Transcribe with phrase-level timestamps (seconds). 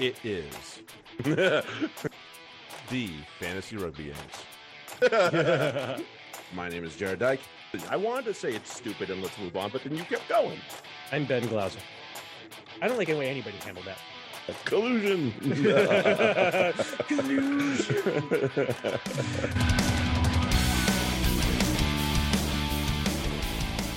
[0.00, 0.82] It is
[1.22, 1.64] the
[3.38, 4.42] Fantasy Rugby Yanks.
[6.52, 7.38] My name is Jarrod Dyke.
[7.88, 10.58] I wanted to say it's stupid and let's move on, but then you kept going.
[11.12, 11.78] I'm Ben Glauser.
[12.82, 13.98] I don't like any way anybody handled that.
[14.64, 15.30] Collusion.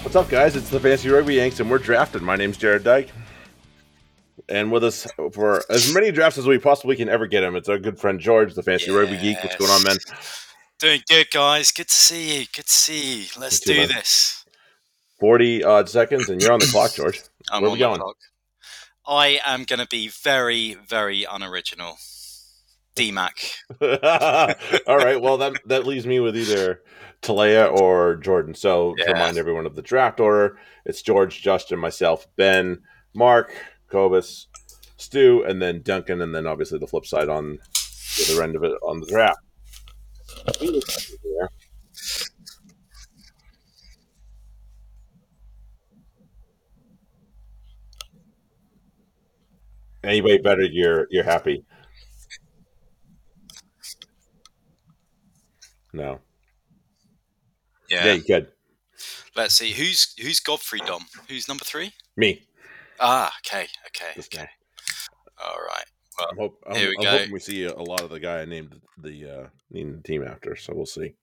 [0.04, 0.56] What's up, guys?
[0.56, 2.22] It's the Fantasy Rugby Yanks, and we're drafted.
[2.22, 3.10] My name's Jarrod Dyke.
[4.50, 7.68] And with us for as many drafts as we possibly can ever get him, it's
[7.68, 9.44] our good friend George, the Fantasy Rugby Geek.
[9.44, 9.98] What's going on, man?
[10.80, 11.72] Doing good, guys.
[11.72, 12.46] Good to see you.
[12.54, 13.26] Good to see you.
[13.38, 13.88] Let's too, do man.
[13.90, 14.46] this.
[15.20, 17.22] 40 odd seconds, and you're on the clock, George.
[17.52, 18.02] I'm Where on we going?
[19.06, 21.98] I am going to be very, very unoriginal.
[22.98, 23.54] DMAC.
[24.88, 25.22] All right.
[25.22, 26.82] Well, that that leaves me with either
[27.22, 28.56] Tele'a or Jordan.
[28.56, 32.80] So to remind everyone of the draft order, it's George, Justin, myself, Ben,
[33.14, 33.54] Mark,
[33.90, 34.48] Cobus,
[34.98, 37.60] Stu, and then Duncan, and then obviously the flip side on
[38.18, 39.40] the other end of it on the draft.
[50.04, 51.66] Anybody better, you're you're happy.
[55.92, 56.20] No.
[57.90, 58.06] Yeah.
[58.06, 58.48] Yeah, you could.
[59.36, 59.72] Let's see.
[59.72, 61.06] Who's who's Godfrey Dom?
[61.28, 61.92] Who's number three?
[62.16, 62.47] Me.
[63.00, 64.48] Ah, okay, okay, okay.
[65.44, 65.86] All right.
[66.20, 67.12] I'm, hope, I'm, Here we I'm go.
[67.12, 70.02] hoping we see a, a lot of the guy I named the uh, named the
[70.02, 71.14] team after, so we'll see.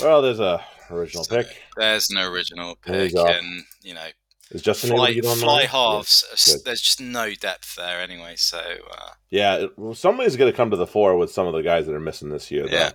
[0.00, 1.46] Well, there's a original So, pick.
[1.76, 4.06] There's an original pick, and you know,
[4.50, 6.24] Is Justin able fly, to get fly halves.
[6.46, 6.64] Yeah, good.
[6.66, 8.34] There's just no depth there anyway.
[8.36, 11.86] So uh, Yeah, somebody's going to come to the fore with some of the guys
[11.86, 12.68] that are missing this year.
[12.68, 12.76] Though.
[12.76, 12.90] Yeah.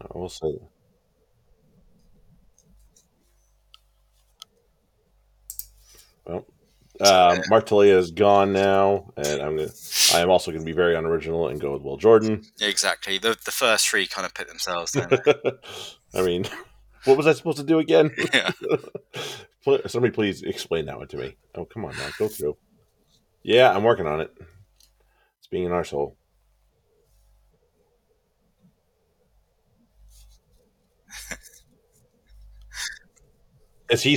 [0.00, 0.58] Uh, we'll see.
[7.00, 9.70] Uh, Mark Tele'a is gone now, and I'm gonna.
[10.14, 12.42] I am also going to be very unoriginal and go with Will Jordan.
[12.60, 14.96] exactly, the the first three kind of pit themselves.
[16.14, 16.46] I mean,
[17.04, 18.10] what was I supposed to do again?
[18.34, 18.50] yeah.
[19.86, 21.36] Somebody please explain that one to me.
[21.54, 22.56] Oh, come on now, go through.
[23.42, 24.32] Yeah, I'm working on it.
[25.38, 26.14] It's being an arsehole.
[33.90, 34.14] Is he?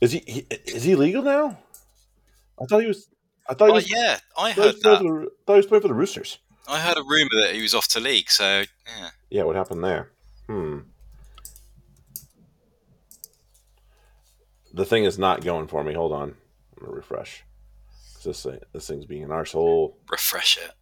[0.00, 0.46] Is he, he?
[0.64, 1.58] Is he legal now?
[2.60, 3.08] I thought he was.
[3.48, 3.90] I thought he Oh was.
[3.90, 4.98] yeah, I I thought, he heard that.
[4.98, 6.38] for the, I thought he was playing for the Roosters.
[6.68, 8.30] I heard a rumor that he was off to league.
[8.30, 9.08] So yeah.
[9.30, 10.10] Yeah, what happened there?
[10.46, 10.78] Hmm.
[14.72, 15.94] The thing is not going for me.
[15.94, 16.34] Hold on.
[16.76, 17.44] I'm gonna refresh.
[18.14, 19.94] 'Cause This thing, this thing's being an arsehole.
[20.10, 20.72] refresh it.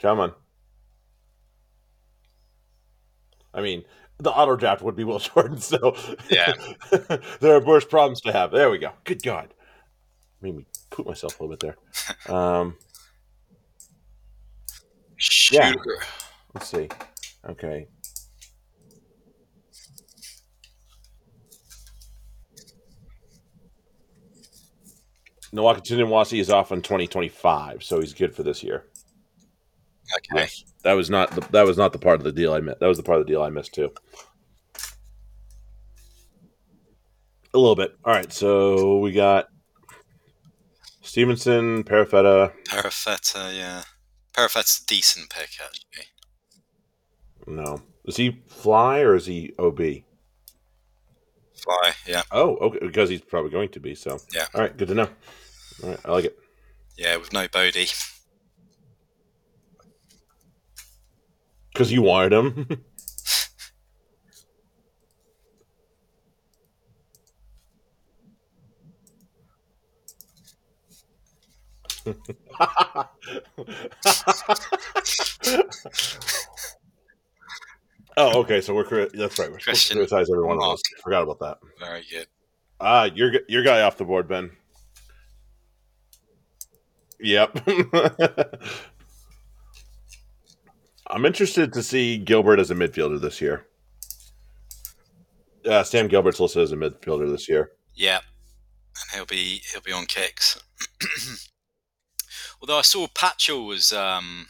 [0.00, 0.32] Come on.
[3.52, 3.84] I mean,
[4.18, 5.94] the auto draft would be Will Jordan, so
[6.30, 6.52] Yeah.
[7.40, 8.50] there are worse problems to have.
[8.50, 8.92] There we go.
[9.04, 9.52] Good God.
[10.40, 11.76] Made me poop myself a little bit there.
[12.34, 12.76] Um,
[15.50, 15.72] Yeah.
[16.54, 16.88] Let's see.
[17.48, 17.88] Okay.
[25.52, 28.86] Nawaka Tunawasi is off in 2025, so he's good for this year.
[30.16, 30.42] Okay.
[30.42, 30.64] Yes.
[30.82, 32.80] That was not the, that was not the part of the deal I missed.
[32.80, 33.92] That was the part of the deal I missed too.
[37.54, 37.94] A little bit.
[38.04, 39.46] All right, so we got
[41.14, 42.52] Stevenson, Perofeta.
[42.64, 43.84] Perofeta, yeah.
[44.32, 46.06] Perofeta's a decent pick actually.
[47.46, 49.78] No, is he fly or is he OB?
[51.54, 53.94] Fly, yeah, Oh, okay, because he's probably going to be.
[53.94, 54.46] So Yeah.
[54.56, 55.08] All right, good to know.
[55.84, 56.36] All right, I like it.
[56.98, 57.86] yeah, with no Bodie.
[61.72, 62.84] Because you wanted him.
[78.16, 78.60] oh, okay.
[78.60, 79.50] So we're that's right.
[79.50, 80.74] We're supposed to criticize every one of Mark.
[80.74, 80.82] us.
[81.02, 81.58] Forgot about that.
[81.78, 82.26] Very good.
[82.80, 84.50] Ah, your your guy off the board, Ben.
[87.20, 87.66] Yep.
[91.06, 93.66] I'm interested to see Gilbert as a midfielder this year.
[95.64, 97.72] Uh, Sam Gilbert's listed as a midfielder this year.
[97.94, 100.62] Yeah, and he'll be he'll be on kicks.
[102.64, 104.46] Although I saw Patchell was um,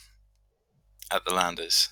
[1.11, 1.89] at the Landers.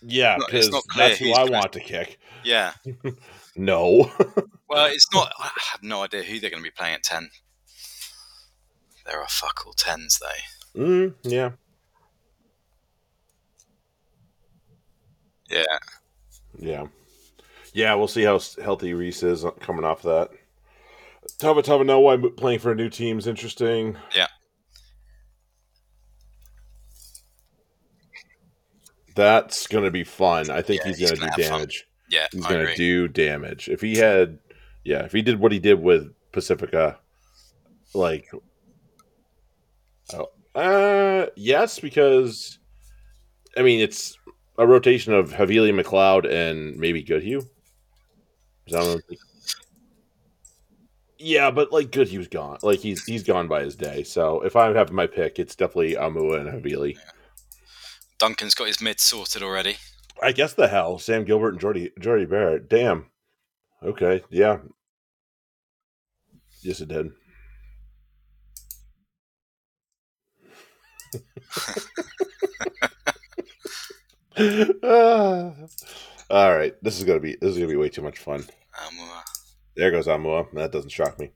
[0.00, 2.20] Yeah, because not that's who I gonna- want to kick.
[2.44, 2.74] Yeah.
[3.56, 4.12] No.
[4.68, 5.32] Well, it's not.
[5.40, 7.30] I have no idea who they're going to be playing at ten.
[9.04, 10.80] There are fuck all tens though.
[10.80, 11.52] mm, yeah.
[15.50, 15.64] Yeah.
[16.56, 16.86] Yeah.
[17.72, 20.28] Yeah, we'll see how healthy Reese is coming off that.
[21.38, 23.96] Tava Tava why playing for a new team is interesting.
[24.14, 24.28] Yeah.
[29.18, 30.48] That's gonna be fun.
[30.48, 31.58] I think Yeah, he's he's gonna, gonna do have fun.
[31.58, 31.86] damage.
[32.08, 32.74] Yeah, He's I gonna agree.
[32.76, 33.68] do damage.
[33.68, 34.38] If he had,
[34.84, 36.98] yeah, if he did what he did with Pasifika,
[37.94, 38.30] like,
[40.14, 42.60] oh, uh, yes, because
[43.56, 44.16] I mean it's
[44.56, 47.38] a rotation of Havili McLeod and maybe Goodhue.
[48.68, 49.16] Is that what I'm?
[51.18, 52.58] Yeah, but like Goodhue's gone.
[52.62, 54.04] Like he's he's gone by his day.
[54.04, 56.96] So if I have my pick, it's definitely Aumua and Havili.
[58.18, 59.76] Duncan's got his mid sorted already.
[60.22, 62.68] I guess the hell Sam Gilbert and Jordie Jordie Barrett.
[62.68, 63.06] Damn.
[63.82, 64.22] Okay.
[64.30, 64.58] Yeah.
[66.62, 67.12] Yes, it did.
[74.82, 75.52] Ah.
[76.30, 76.74] all right.
[76.82, 78.44] This is gonna be this is gonna be way too much fun.
[78.78, 79.22] Uh,
[79.76, 80.50] There goes Aumua.
[80.52, 81.30] That doesn't shock me.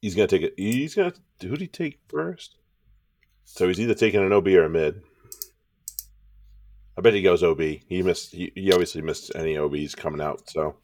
[0.00, 0.54] He's gonna take it.
[0.56, 1.12] He's gonna.
[1.42, 2.56] Who did he take first?
[3.44, 5.02] So he's either taking an OB or a mid.
[6.96, 7.60] I bet he goes OB.
[7.60, 8.32] He missed.
[8.32, 10.48] He, he obviously missed any OBs coming out.
[10.48, 10.76] So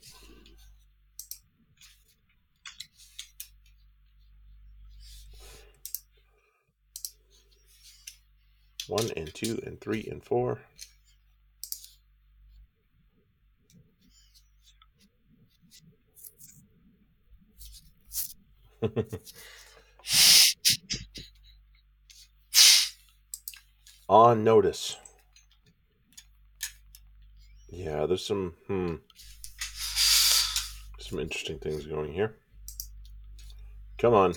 [8.88, 10.58] one and two and three and four.
[24.10, 24.96] On notice.
[27.68, 28.96] Yeah, there's some hmm
[30.98, 32.34] some interesting things going here.
[33.98, 34.34] Come on,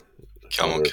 [0.56, 0.84] come on,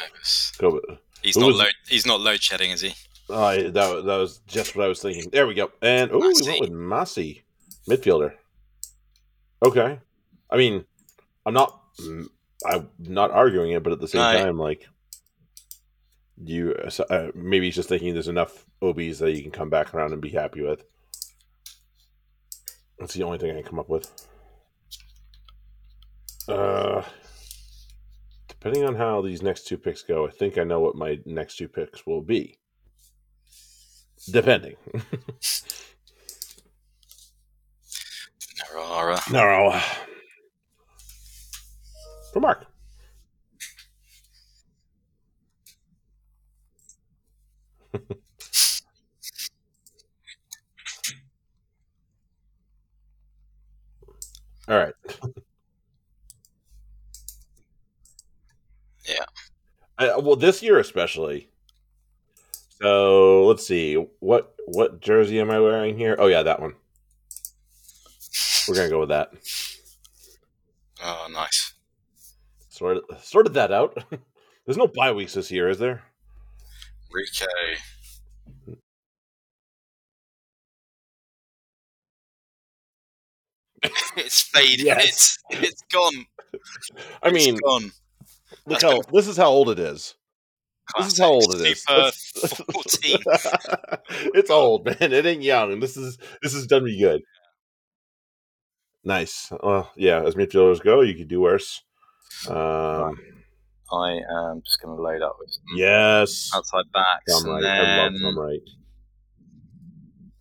[0.58, 0.80] go.
[1.22, 1.72] He's Who not was- load.
[1.88, 2.94] He's not load shedding, is he?
[3.28, 3.72] I that
[4.06, 5.28] that was just what I was thinking.
[5.30, 5.70] There we go.
[5.82, 7.42] And oh, we went with Massey,
[7.86, 8.32] midfielder.
[9.62, 9.98] Okay,
[10.50, 10.86] I mean,
[11.44, 11.82] I'm not
[12.66, 14.32] I'm not arguing it, but at the same No.
[14.42, 14.86] time, like
[16.44, 16.74] you
[17.10, 20.22] uh, maybe he's just thinking there's enough OBs that you can come back around and
[20.22, 20.84] be happy with.
[22.98, 24.10] That's the only thing I can come up with.
[26.48, 27.02] Uh,
[28.48, 31.56] depending on how these next two picks go, I think I know what my next
[31.56, 32.58] two picks will be.
[34.30, 34.76] Depending.
[38.70, 39.32] Narara.
[39.32, 39.80] No.
[42.32, 42.66] For Mark.
[54.68, 54.94] All right.
[59.08, 59.24] Yeah.
[59.98, 61.48] I, well, this year especially.
[62.80, 66.16] So let's see what what jersey am I wearing here?
[66.18, 66.74] Oh yeah, that one.
[68.68, 69.32] We're gonna go with that.
[71.02, 71.74] Oh, nice.
[72.68, 73.96] Sorted sorted that out.
[74.66, 76.04] There's no bye weeks this year, is there?
[77.12, 77.46] Rico.
[84.16, 84.86] it's faded.
[84.86, 85.38] Yes.
[85.50, 86.26] It's it's gone.
[87.22, 87.92] I mean, gone.
[88.66, 90.14] look That's how this is how old it is.
[90.98, 91.84] This is how old it is.
[91.84, 93.18] 14.
[94.34, 94.96] it's old, man.
[95.00, 95.80] It ain't young.
[95.80, 97.22] This is this is done me good.
[99.04, 99.50] Nice.
[99.62, 100.22] Well, yeah.
[100.24, 101.82] As midfielders go, you could do worse.
[102.48, 103.18] Um,
[103.92, 107.66] I am just going to load up with yes, outside backs, Tom and.
[107.66, 108.60] I love Tom Wright.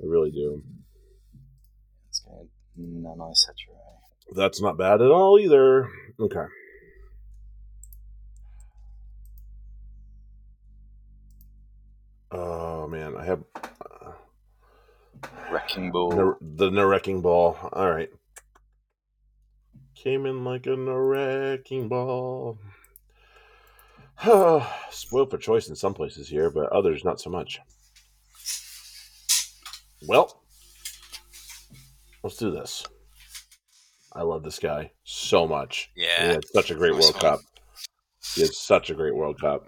[0.02, 0.64] I really do.
[2.08, 2.48] let's go
[2.80, 4.36] Nanai-Seturo.
[4.36, 5.90] That's not bad at all either.
[6.20, 6.46] Okay.
[12.32, 14.12] Oh man, I have uh,
[15.52, 16.36] Wrecking Ball.
[16.40, 17.58] the, the wrecking ball.
[17.74, 18.12] All right,
[19.96, 22.60] came in like a wrecking ball.
[24.92, 27.60] Spoiled for choice in some places here, but others not so much.
[30.08, 30.42] Well,
[32.24, 32.86] let's do this.
[34.14, 35.92] I love this guy so much.
[35.96, 37.22] He yeah, had such a great World one.
[37.22, 37.40] Cup.
[38.36, 39.68] He had such a great World Cup.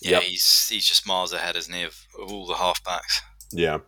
[0.00, 0.22] yeah, Yep.
[0.22, 3.20] he's he's just miles ahead, isn't he, of, of all the halfbacks?
[3.52, 3.78] Yeah.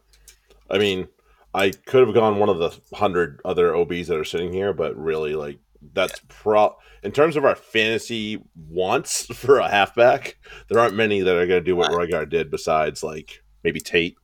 [0.70, 1.08] I mean,
[1.54, 4.96] I could have gone one of the hundred other OBs that are sitting here, but
[4.96, 5.58] really, like,
[5.92, 6.76] that's pro.
[7.02, 10.36] In terms of our fantasy wants for a halfback,
[10.68, 14.16] there aren't many that are going to do what Roigard did besides, like, maybe Tate.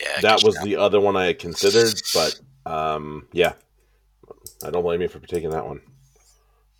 [0.00, 3.52] Yeah, that was the other one I had considered, but um, yeah,
[4.64, 5.82] I don't blame you for taking that one.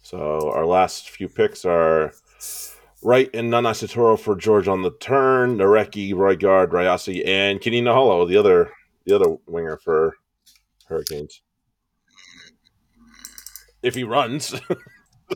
[0.03, 2.15] So our last few picks are
[3.03, 8.37] Wright and Nanai-Seturo for George on the turn, Nareki, Roigard, Ryasi, and Kini Naholo, the
[8.37, 8.71] other
[9.07, 10.17] the other winger for
[10.87, 11.41] Hurricanes.
[13.83, 14.55] if he runs,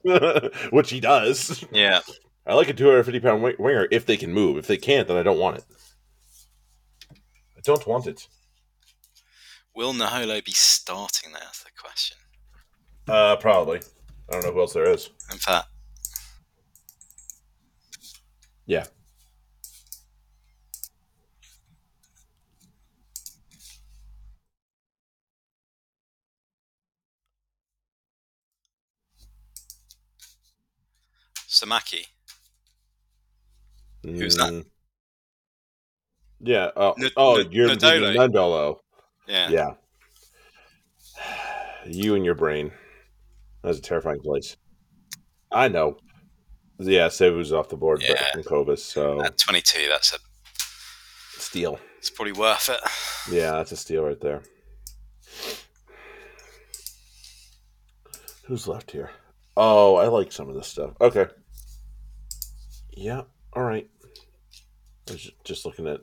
[0.71, 1.65] which he does.
[1.73, 2.01] Yeah.
[2.47, 4.59] I like a 250 pound wi- winger if they can move.
[4.59, 5.65] If they can't, then I don't want it.
[7.57, 8.29] I don't want it.
[9.75, 11.41] Will Naholo be starting there?
[11.43, 12.19] That's the question.
[13.09, 13.79] Uh, probably.
[14.29, 15.09] I don't know who else there is.
[15.33, 15.69] In fact,
[18.67, 18.87] Yeah.
[31.49, 32.07] Samaki.
[34.03, 34.51] Who's that?
[34.51, 34.65] Mm.
[36.41, 36.71] Yeah.
[36.77, 38.79] Oh, N- oh N- you're Nadolo.
[39.27, 39.51] Yeah.
[39.51, 39.75] Yeah.
[41.87, 42.73] You and your brain.
[43.63, 44.57] That's a terrifying place.
[45.53, 45.99] I know.
[46.79, 48.33] Yeah, Sevu's off the board but Yeah.
[48.33, 50.19] from Cobus, so At 22, that's a,
[51.41, 51.79] steal.
[51.99, 52.81] it's probably worth it.
[53.33, 54.43] Yeah, that's a steal right there.
[58.47, 59.11] Who's left here?
[59.57, 60.91] Oh, I like some of this stuff.
[61.01, 61.27] Okay.
[62.97, 63.23] Yeah,
[63.55, 63.89] all right.
[65.09, 66.01] I was just looking at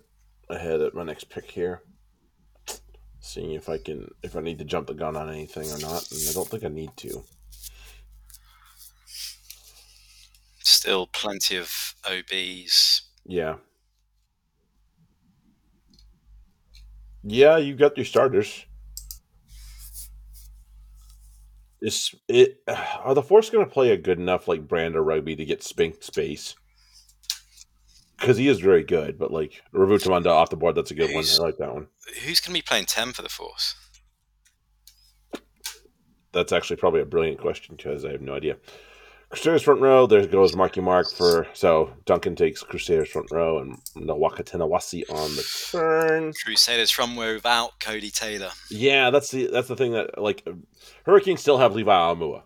[0.50, 1.84] ahead at my next pick here.
[3.20, 6.10] Seeing if I can if I need to jump the gun on anything or not,
[6.12, 7.24] and I don't think I need to.
[10.82, 13.04] Still plenty of OBs.
[13.24, 13.58] Yeah.
[17.22, 18.66] Yeah, you got your starters.
[21.84, 25.36] Is it are the Force going to play a good enough like brand of rugby
[25.36, 26.56] to get spinked space?
[28.18, 31.24] Because he is very good, but like Ravutamanda off the board, that's a good one.
[31.24, 31.90] I like that one.
[32.26, 33.76] Who's going to be playing 10 for the Force?
[36.32, 38.58] That's actually probably a brilliant question because I have no idea.
[39.32, 40.08] Crusaders front row.
[40.08, 45.70] There goes Marky Mark for so Duncan takes Crusaders front row and Nawakatenawasi on the
[45.72, 46.34] turn.
[46.44, 48.50] Crusaders from without Codie Taylor.
[48.70, 50.46] Yeah, that's the that's the thing that like
[51.06, 52.44] Hurricanes still have Levi Aumua.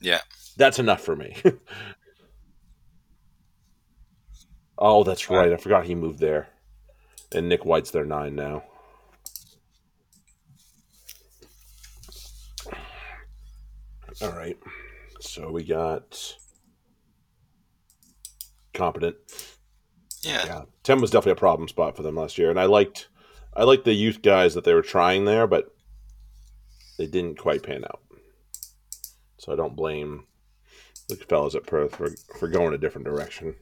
[0.00, 0.20] Yeah.
[0.56, 1.36] That's enough for me.
[4.78, 5.52] oh, that's right.
[5.52, 6.48] I forgot he moved there.
[7.30, 8.64] And Nick White's their nine now.
[14.20, 14.58] All right.
[15.28, 16.36] So we got
[18.72, 19.16] competent.
[20.22, 20.44] Yeah.
[20.46, 23.08] Yeah, Tim was definitely a problem spot for them last year, and I liked,
[23.54, 25.74] I liked the youth guys that they were trying there, but
[26.96, 28.00] they didn't quite pan out.
[29.36, 30.24] So I don't blame
[31.08, 33.54] the fellas at Perth for for going a different direction.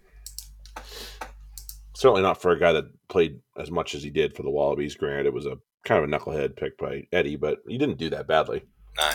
[1.94, 4.94] Certainly not for a guy that played as much as he did for the Wallabies.
[4.94, 8.10] Granted, it was a kind of a knucklehead pick by Eddie, but he didn't do
[8.10, 8.62] that badly.
[8.96, 9.10] No.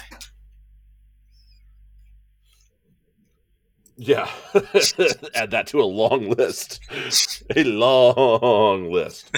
[4.04, 4.28] Yeah,
[5.36, 6.80] add that to a long list.
[7.56, 9.30] A long list.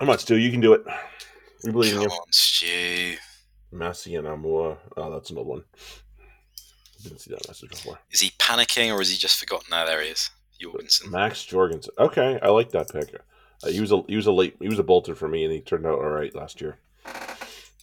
[0.00, 0.82] Come on, Stu, you can do it.
[1.62, 2.16] We believe in Come you.
[2.16, 3.14] on, Stu.
[3.70, 4.76] Massey and Aumua.
[4.96, 5.64] Oh, that's an old one.
[7.04, 8.00] Didn't see that message before.
[8.10, 9.68] Is he panicking or is he just forgotten?
[9.70, 10.30] No, there he is.
[10.60, 11.12] Jorgensen.
[11.12, 11.94] Max Jorgensen.
[11.96, 13.14] Okay, I like that pick.
[13.62, 15.52] Uh, he was a he was a late he was a bolter for me, and
[15.52, 16.76] he turned out all right last year.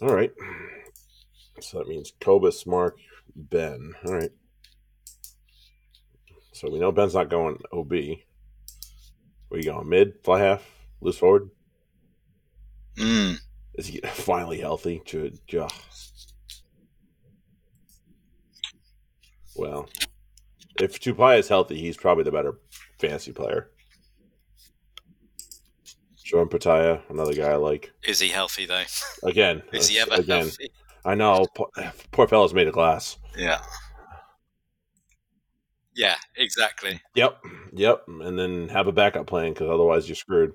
[0.02, 0.32] All right,
[1.62, 2.98] so that means Cobus, Mark,
[3.36, 3.94] Ben.
[4.06, 4.32] All right.
[6.52, 7.92] So we know Ben's not going OB.
[9.50, 9.90] Where you going?
[9.90, 10.64] Mid, fly half,
[11.02, 11.50] loose forward.
[12.98, 13.38] Mm.
[13.76, 15.02] Is he finally healthy?
[15.10, 15.40] Good.
[15.58, 15.72] Ugh.
[19.56, 19.88] Well,
[20.82, 22.60] if Tupai is healthy, he's probably the better
[23.00, 23.70] fantasy player.
[26.26, 27.94] Jordan Petaia, another guy I like.
[28.04, 28.84] Is he healthy though?
[29.24, 30.42] Again, Is he ever again?
[30.42, 30.72] healthy?
[31.06, 31.46] I know.
[31.56, 31.68] Poor,
[32.12, 33.18] poor fella's made of glass.
[33.38, 33.62] Yeah.
[35.94, 37.00] Yeah, exactly.
[37.14, 37.38] Yep,
[37.74, 40.54] yep, and then have a backup plan because otherwise you're screwed.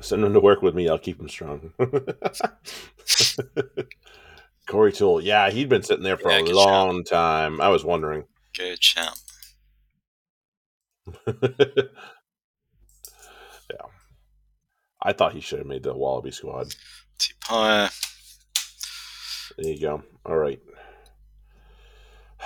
[0.00, 0.88] Send him to work with me.
[0.88, 1.72] I'll keep him strong.
[4.68, 5.20] Corey Toole.
[5.20, 7.60] yeah, he'd been sitting there for Yeah, a long time.
[7.60, 8.24] I was wondering.
[8.56, 9.16] Good champ.
[11.26, 11.86] yeah,
[15.02, 16.74] I thought he should have made the Wallaby squad.
[17.18, 17.90] Tupai.
[19.56, 20.02] There you go.
[20.26, 20.60] All right.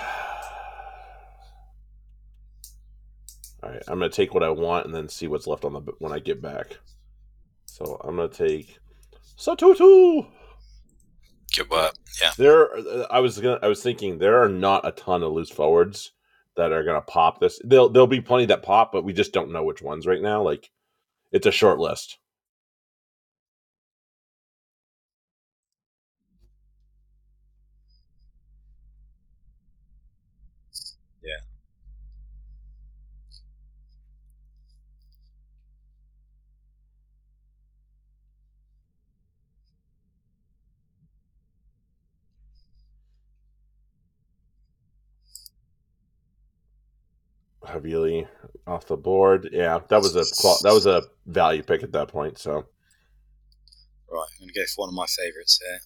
[3.63, 5.81] All right, I'm gonna take what I want and then see what's left on the
[5.99, 6.77] when I get back.
[7.65, 8.77] So I'm gonna take
[9.37, 10.27] Sotutu.
[11.65, 11.95] Work.
[12.21, 12.31] Yeah.
[12.37, 12.69] There,
[13.11, 16.11] I was gonna, I was thinking there are not a ton of loose forwards
[16.55, 17.59] that are gonna pop this.
[17.63, 20.41] There'll there'll be plenty that pop, but we just don't know which ones right now.
[20.41, 20.71] Like,
[21.31, 22.17] it's a short list.
[47.67, 48.27] Havili
[48.65, 49.49] off the board.
[49.51, 50.23] Yeah, that was a
[50.63, 52.37] that was a value pick at that point.
[52.37, 52.65] So
[54.09, 55.79] Right, I'm going to go for one of my favourites here.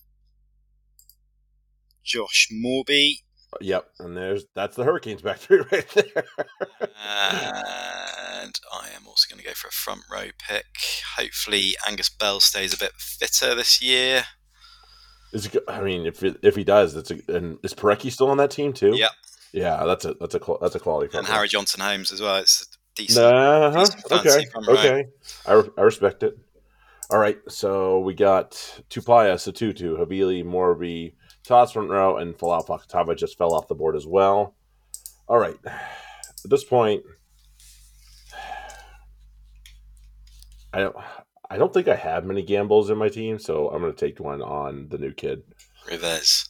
[2.03, 3.23] Josh Moorby.
[3.59, 6.25] yep, and there's that's the Hurricanes back three right there.
[7.03, 10.65] And I am also going to go for a front row pick.
[11.17, 14.23] Hopefully, Angus Bell stays a bit fitter this year.
[15.33, 18.29] Is it, I mean, if it, if he does, that's a, and is Parecki still
[18.29, 18.95] on that team too?
[18.95, 19.11] Yep.
[19.53, 21.17] Yeah, that's a that's a that's a quality.
[21.17, 21.27] And.
[21.27, 22.37] Harry Johnson Holmes as well.
[22.37, 22.65] It's a
[22.95, 23.25] decent.
[23.25, 23.85] Uh-huh.
[23.85, 24.47] decent Okay.
[24.69, 25.05] Okay.
[25.45, 26.37] I, re- I respect it.
[27.09, 27.37] All right.
[27.49, 28.51] So we got
[28.89, 33.95] Tupaya, Sotutu, Havili, Moorby, Toss front row, and Folau Fakatava just fell off the board
[33.95, 34.55] as well.
[35.27, 35.57] All right.
[35.65, 37.03] At this point,
[40.73, 40.95] I don't.
[41.49, 44.21] I don't think I have many gambles in my team, so I'm going to take
[44.21, 45.43] one on the new kid.
[45.85, 46.47] Rivers.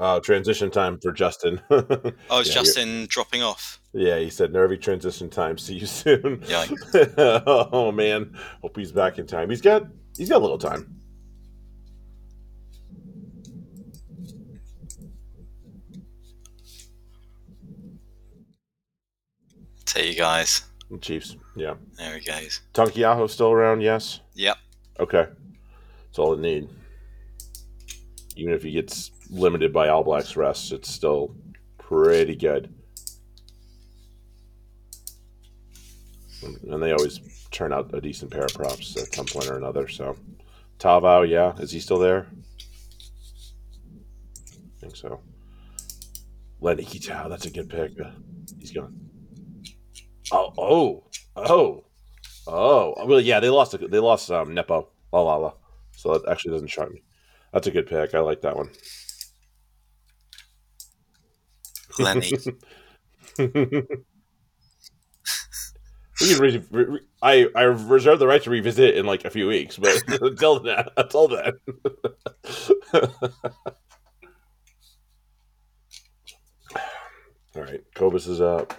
[0.00, 1.60] Uh, transition time for Justin.
[1.70, 3.80] Oh, it's Yeah, Justin dropping off.
[3.92, 5.58] yeah, he said nervy transition time.
[5.58, 6.38] See you soon.
[6.38, 7.14] Yikes.
[7.72, 9.50] oh man, hope he's back in time.
[9.50, 9.82] He's got
[10.16, 10.96] he's got a little time.
[19.86, 20.62] To you guys.
[21.00, 21.74] Chiefs, yeah.
[21.96, 22.60] There he goes.
[22.74, 23.80] Tonkiaho still around?
[23.80, 24.20] Yes.
[24.34, 24.56] Yep.
[24.98, 25.26] Okay,
[26.06, 26.68] that's all it need.
[28.36, 31.34] Even if he gets limited by All Blacks rest, it's still
[31.78, 32.72] pretty good.
[36.42, 37.20] And they always
[37.50, 39.88] turn out a decent pair of props at some point or another.
[39.88, 40.16] So,
[40.78, 42.26] Tavao, yeah, is he still there?
[44.48, 45.20] I think so.
[46.60, 47.92] Lenny Kitao, that's a good pick.
[48.58, 48.98] He's gone.
[50.32, 51.04] Oh, oh,
[51.36, 51.84] oh,
[52.46, 53.06] oh.
[53.06, 53.76] Well, yeah, they lost.
[53.78, 55.52] They lost um, Nepo la.
[55.92, 57.02] so that actually doesn't shock me.
[57.52, 58.14] That's a good pick.
[58.14, 58.70] I like that one.
[61.98, 62.32] Lenny.
[66.20, 69.46] We can re- re- I I reserve the right to revisit in like a few
[69.46, 71.52] weeks, but until then, until then.
[77.56, 78.74] All right, Cobus is up.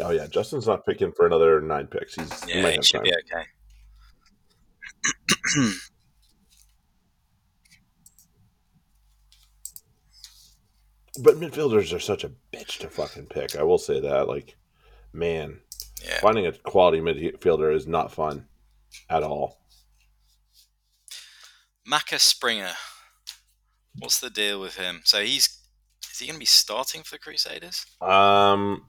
[0.00, 2.14] Oh yeah, Justin's not picking for another nine picks.
[2.14, 3.04] He's yeah, he should time.
[3.04, 3.12] be
[5.54, 5.72] okay.
[11.22, 13.56] But midfielders are such a bitch to fucking pick.
[13.56, 14.28] I will say that.
[14.28, 14.56] Like,
[15.12, 15.60] man,
[16.04, 16.20] Yeah.
[16.20, 18.46] finding a quality midfielder is not fun
[19.10, 19.60] at all.
[21.90, 22.72] Macca Springer.
[23.98, 25.00] What's the deal with him?
[25.04, 25.58] So he's
[26.12, 27.86] is he going to be starting for the Crusaders?
[28.00, 28.84] Um,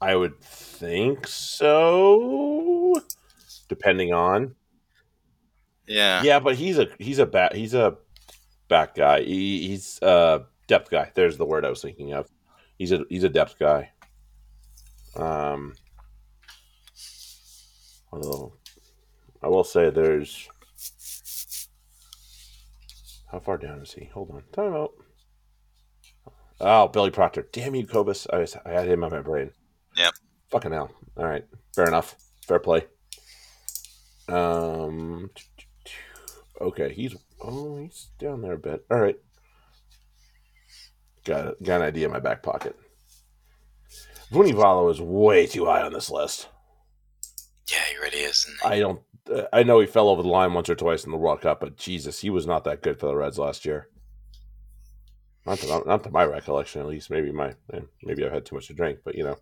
[0.00, 2.94] I would think so,
[3.68, 4.54] depending on.
[5.86, 6.22] Yeah.
[6.22, 7.96] Yeah, but he's a he's a bat he's a
[8.68, 9.22] back guy.
[9.22, 11.10] He, he's a depth guy.
[11.14, 12.30] There's the word I was thinking of.
[12.78, 13.90] He's a he's a depth guy.
[15.16, 15.74] Um,
[18.12, 18.54] although
[19.42, 20.48] I will say there's
[23.32, 24.04] how far down is he?
[24.14, 24.92] Hold on, time out.
[26.60, 27.48] Oh, Billy Proctor.
[27.52, 28.26] Damn you, Cobus.
[28.32, 29.50] I, was, I had him on my brain.
[29.96, 30.12] Yep.
[30.50, 30.90] Fucking hell.
[31.16, 31.44] All right.
[31.74, 32.16] Fair enough.
[32.46, 32.86] Fair play.
[34.28, 35.30] Um.
[36.62, 38.84] Okay, he's oh he's down there a bit.
[38.90, 39.16] All right.
[41.24, 42.76] Got got an idea in my back pocket.
[44.32, 46.48] Vunivalu is way too high on this list.
[47.70, 48.46] Yeah, he really is.
[48.64, 49.00] I don't.
[49.30, 51.60] Uh, I know he fell over the line once or twice in the World Cup,
[51.60, 53.88] but Jesus, he was not that good for the Reds last year.
[55.46, 57.10] Not to, not to my recollection, at least.
[57.10, 59.36] Maybe my eh, maybe I've had too much to drink, but you know,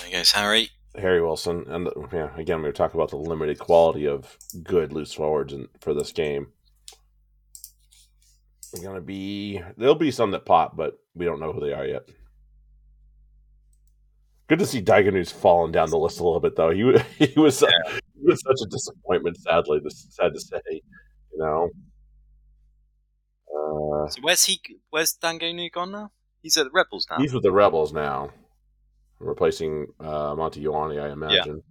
[0.00, 0.70] There goes Harry.
[0.96, 5.12] Harry Wilson, and yeah, again, we were talking about the limited quality of good loose
[5.12, 6.48] forwards in, for this game.
[8.80, 11.86] They're gonna be there'll be some that pop, but we don't know who they are
[11.86, 12.08] yet.
[14.48, 16.70] Good to see Daugunu's fallen down the list a little bit, though.
[16.70, 16.82] He
[17.26, 17.68] he was uh,
[18.14, 19.36] he was such a disappointment.
[19.38, 21.68] Sadly, this is sad to say, you know.
[23.50, 24.60] Uh, So where's he?
[24.90, 26.10] Where's Daugunu gone now?
[26.42, 27.16] He's at the Rebels now.
[27.18, 28.30] he's with the Rebels now,
[29.18, 31.62] replacing uh, Monty Ioane, I imagine.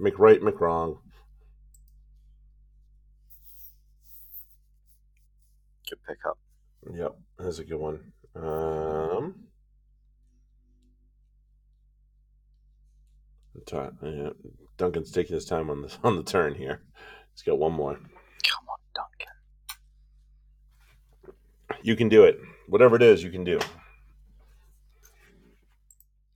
[0.00, 0.40] McRight,
[5.86, 5.88] McWrong.
[5.88, 6.38] Good pickup.
[6.92, 8.12] Yep, that's a good one.
[8.34, 9.34] Um,
[14.02, 14.30] yeah,
[14.76, 16.82] Duncan's taking his time on the on the turn here.
[17.32, 17.94] He's got one more.
[17.94, 19.32] Come on, Duncan.
[21.82, 22.38] You can do it.
[22.68, 23.58] Whatever it is, you can do.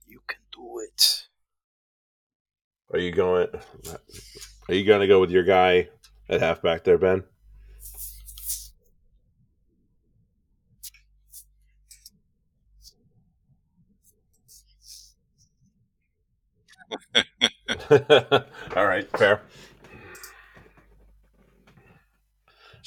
[0.07, 1.27] You can do it.
[2.93, 3.47] Are you going?
[4.69, 5.89] Are you going to go with your guy
[6.29, 7.23] at halfback there, Ben?
[18.75, 19.41] All right, fair.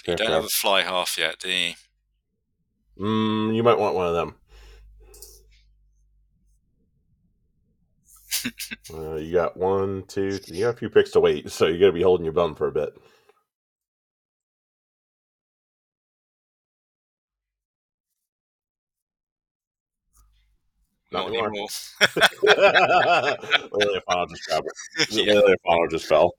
[0.06, 1.72] You don't have a fly half yet, do you?
[2.98, 4.34] Mm, you might want one of them.
[8.94, 11.66] uh, you got one, one, two, three, you got a few picks to wait, so
[11.66, 12.94] you're gonna be holding your bum for a bit.
[21.14, 21.48] Not Not anymore.
[21.48, 21.68] anymore.
[24.29, 24.72] Just grabbed it.
[25.11, 25.40] Yeah.
[25.90, 26.35] Just fell.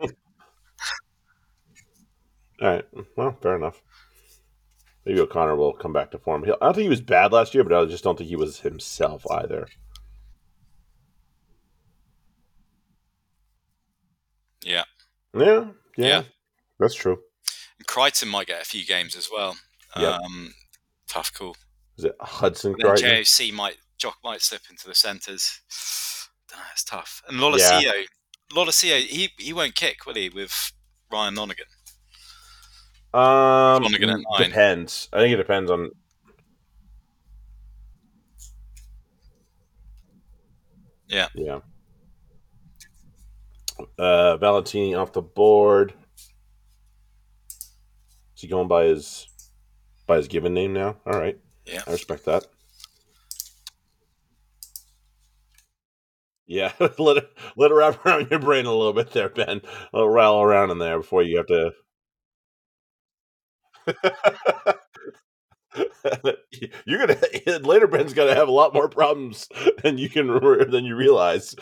[2.62, 2.86] All right,
[3.18, 3.82] well, fair enough.
[5.06, 6.44] Maybe O'Connor will come back to form.
[6.44, 8.36] He- I don't think he was bad last year, but I just don't think he
[8.36, 9.68] was himself either.
[14.64, 14.84] Yeah.
[15.38, 15.66] Yeah,
[15.98, 16.24] yeah, Yeah.
[16.80, 17.20] that's true.
[17.78, 19.58] And Creighton might get a few games as well.
[19.98, 20.14] Yep.
[20.22, 20.54] Um,
[21.08, 21.56] tough call.
[21.98, 23.10] Is it Hudson Creighton?
[23.10, 25.62] JOC might Jock might slip into the centres.
[26.52, 27.22] Know, it's tough.
[27.28, 27.92] And Lolesio,
[28.54, 30.30] Lolesio, he he won't kick, will he?
[30.30, 30.54] With
[31.12, 31.38] Ryan.
[31.38, 31.48] Um,
[33.84, 34.24] Lonergan nine.
[34.50, 35.10] depends.
[35.12, 35.90] I think it depends on.
[41.08, 41.28] Yeah.
[41.34, 41.60] Yeah.
[43.98, 45.94] Uh, Valentini off the board.
[48.36, 49.28] Is he going by his
[50.08, 50.98] by his given name now?
[51.06, 51.82] All right, Yeah.
[51.88, 52.46] I respect that.
[56.48, 59.62] Yeah, let it let it wrap around your brain a little bit there, Ben.
[59.94, 61.72] A little rattle around in there before you have to.
[66.86, 67.18] You're gonna
[67.64, 67.88] later.
[67.88, 69.48] Ben's gonna have a lot more problems
[69.84, 70.28] than you can
[70.72, 71.54] than you realize.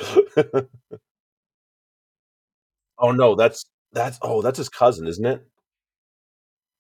[3.00, 5.48] oh no, that's that's oh that's his cousin, isn't it?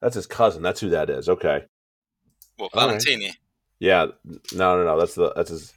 [0.01, 0.61] That's his cousin.
[0.61, 1.29] That's who that is.
[1.29, 1.63] Okay,
[2.59, 3.01] Well, All right.
[3.01, 3.31] Valentini?
[3.79, 4.07] yeah.
[4.53, 4.99] No, no, no.
[4.99, 5.73] That's the that's his.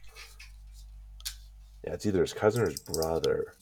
[1.87, 3.55] Yeah, it's either his cousin or his brother.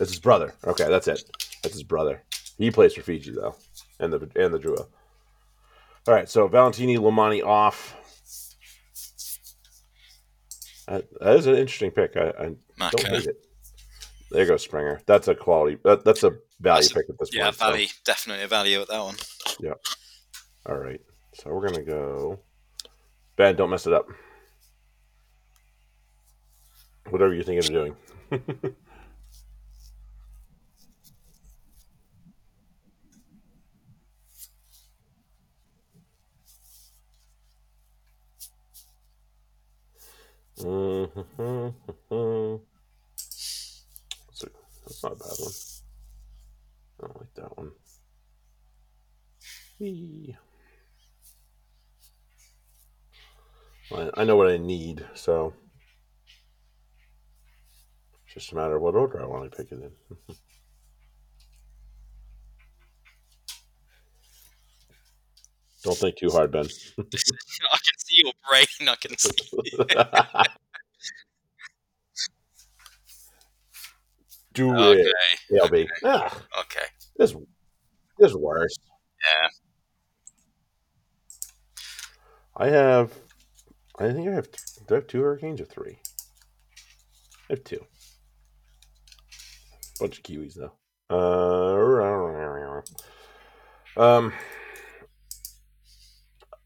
[0.00, 0.54] It's his brother.
[0.66, 1.22] Okay, that's it.
[1.62, 2.22] That's his brother.
[2.58, 3.54] He plays for Fiji though,
[4.00, 4.86] and the and the Drua.
[6.08, 7.96] All right, so Valentini Lomani off.
[10.88, 12.16] That, that is an interesting pick.
[12.16, 13.46] I, I don't hate it.
[14.32, 15.00] There goes Springer.
[15.06, 15.78] That's a quality.
[15.84, 17.56] That, that's a value That's a- pick at this Yeah, point.
[17.56, 19.14] so- value definitely a value at that one.
[19.60, 19.74] Yeah.
[20.66, 21.00] All right,
[21.34, 22.40] so we're gonna go.
[23.36, 24.06] Ben, don't mess it up.
[27.10, 27.96] Whatever you're thinking of doing.
[40.58, 42.60] Mhm.
[43.16, 43.84] That's,
[44.44, 44.46] a,
[44.84, 45.52] that's not a bad one.
[47.00, 47.72] I don't like that one.
[54.14, 55.52] I, know what I need, so
[58.32, 59.92] just a matter of what order I want to pick it in.
[65.82, 66.66] Don't think too hard, Ben.
[66.98, 68.66] I can see your brain.
[68.88, 69.30] I can see.
[74.54, 75.10] Do Okay.
[75.50, 75.88] it, LB.
[76.04, 76.86] Ah, Okay.
[77.16, 77.34] this
[78.18, 78.76] this worse.
[79.42, 79.48] Yeah.
[82.56, 83.12] I have.
[83.98, 84.50] I think I have.
[84.86, 85.98] Do I have two hurricanes or three?
[87.48, 87.84] I have two.
[90.02, 90.72] Bunch of kiwis though.
[91.08, 92.82] Uh,
[93.96, 94.32] um.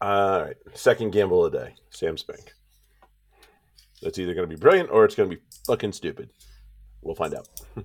[0.01, 0.55] All right.
[0.73, 1.75] Second gamble of the day.
[1.91, 2.51] Sam Spink.
[4.01, 6.31] That's either going to be brilliant or it's going to be fucking stupid.
[7.03, 7.47] We'll find out.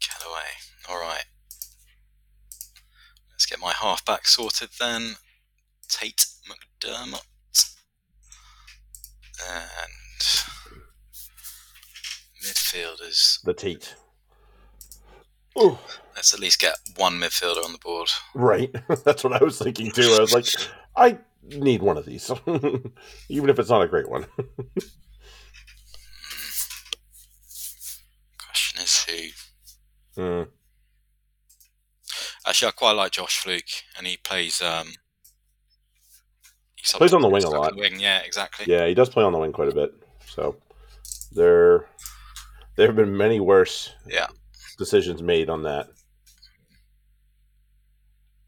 [0.00, 0.52] Callaway.
[0.88, 1.24] All right.
[3.32, 5.16] Let's get my halfback sorted then.
[5.88, 7.24] Tate McDermott.
[9.44, 9.90] And
[12.46, 13.42] midfielders.
[13.44, 13.94] The Tate.
[15.58, 15.78] Ooh.
[16.14, 18.08] Let's at least get one midfielder on the board.
[18.34, 18.74] Right.
[19.04, 20.14] That's what I was thinking too.
[20.16, 20.46] I was like,
[20.96, 22.30] I need one of these,
[23.28, 24.26] even if it's not a great one.
[28.38, 30.22] Question is who?
[30.22, 30.42] Hmm.
[32.46, 33.64] Actually, I quite like Josh Flook,
[33.98, 34.62] and he plays.
[34.62, 34.88] Um,
[36.76, 37.74] he Plays on the wing a lot.
[37.74, 38.66] the wing, yeah, exactly.
[38.68, 39.92] Yeah, he does play on the wing quite a bit.
[40.28, 40.56] So
[41.32, 41.88] there,
[42.76, 44.26] there have been many worse Yeah.
[44.78, 45.88] decisions made on that.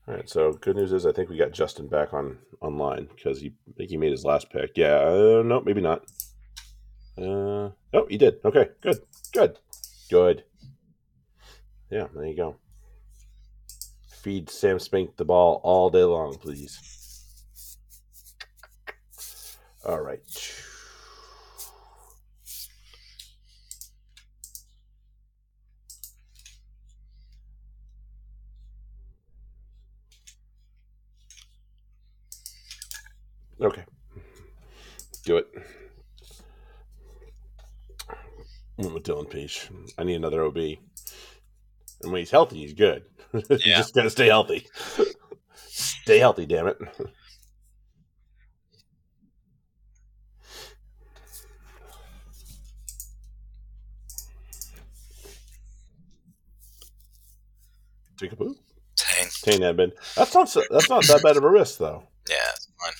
[0.06, 0.28] All right.
[0.28, 3.72] So good news is I think we got Justin back on online because he I
[3.76, 4.72] think he made his last pick.
[4.76, 4.96] Yeah.
[5.00, 6.04] Uh, no, maybe not.
[7.16, 8.36] Uh, oh, he did.
[8.44, 8.68] Okay.
[8.80, 9.00] Good.
[9.32, 9.58] Good.
[10.10, 10.44] Good.
[11.90, 12.56] Yeah, there you go.
[14.08, 16.78] Feed Sam Spink the ball all day long, please.
[19.84, 20.20] All right.
[33.60, 33.84] Okay.
[35.24, 35.46] Do it.
[38.76, 39.68] Went with Dylan Pietsch.
[39.98, 40.56] I need another OB.
[40.56, 40.78] And
[42.12, 43.04] when he's healthy, he's good.
[43.34, 43.78] you Yeah.
[43.78, 44.66] just gotta stay healthy.
[45.56, 46.78] stay healthy, damn it.
[58.18, 58.56] Take a poop.
[58.96, 59.28] Tane.
[59.42, 59.92] Tane Edmed.
[60.16, 62.02] That's not so, that's not that bad of a risk though.
[62.28, 62.92] Yeah, it's fine.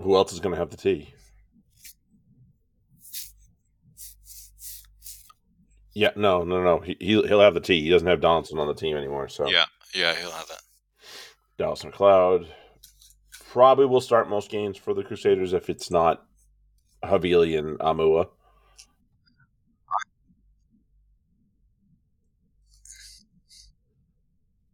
[0.00, 1.14] Who else is going to have the tea?
[5.94, 6.80] Yeah, no, no, no.
[6.80, 7.80] He he'll, have the tea.
[7.82, 9.28] He doesn't have Donaldson on the team anymore.
[9.28, 10.60] So Yeah, yeah, he'll have it.
[11.56, 12.48] Dallas McLeod
[13.48, 16.26] probably will start most games for the Crusaders if it's not
[17.02, 18.28] Havili and Aumua.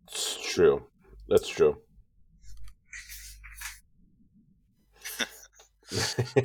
[0.08, 0.82] It's true.
[1.28, 1.78] That's true.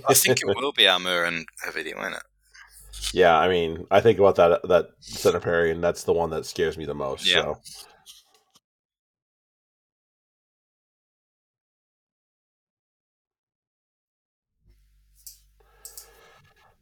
[0.07, 2.23] I think it will be Aumua and Havili, won't it?
[3.13, 6.45] Yeah, I mean, I think about that that center parry, and that's the one that
[6.45, 7.25] scares me the most.
[7.25, 7.41] Yeah.
[7.41, 7.59] So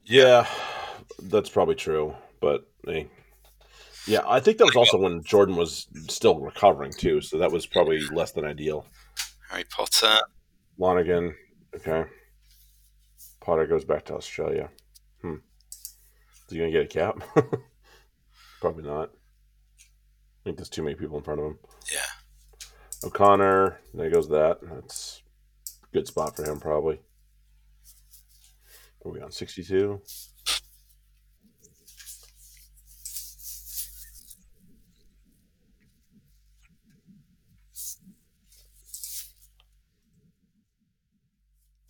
[0.06, 0.48] yeah,
[1.22, 2.16] that's probably true.
[2.42, 3.08] But hey,
[4.08, 7.66] yeah, I think that was also when Jordan was still recovering too, so that was
[7.66, 8.86] probably less than ideal.
[9.50, 10.20] Harry Potter.
[10.78, 11.36] Lonergan,
[11.76, 12.06] okay.
[13.46, 14.72] Potter goes back to Australia.
[15.22, 15.36] Hmm.
[15.70, 17.22] Is he gonna get a cap?
[18.60, 19.12] Probably not.
[19.80, 21.60] I think there's too many people in front of him.
[21.94, 22.68] Yeah.
[23.04, 24.58] O'Connor, there goes that.
[24.64, 25.22] That's
[25.84, 27.02] a good spot for him, probably.
[29.06, 30.02] Are we on 62?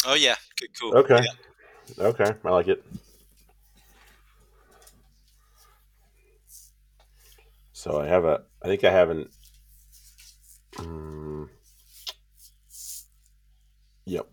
[0.08, 0.96] Oh yeah, good cool.
[0.98, 1.20] Okay.
[1.98, 2.06] Yeah.
[2.06, 2.84] Okay, I like it.
[7.74, 9.30] So I have a, I think I have an,
[10.80, 11.50] um,
[14.06, 14.28] yep.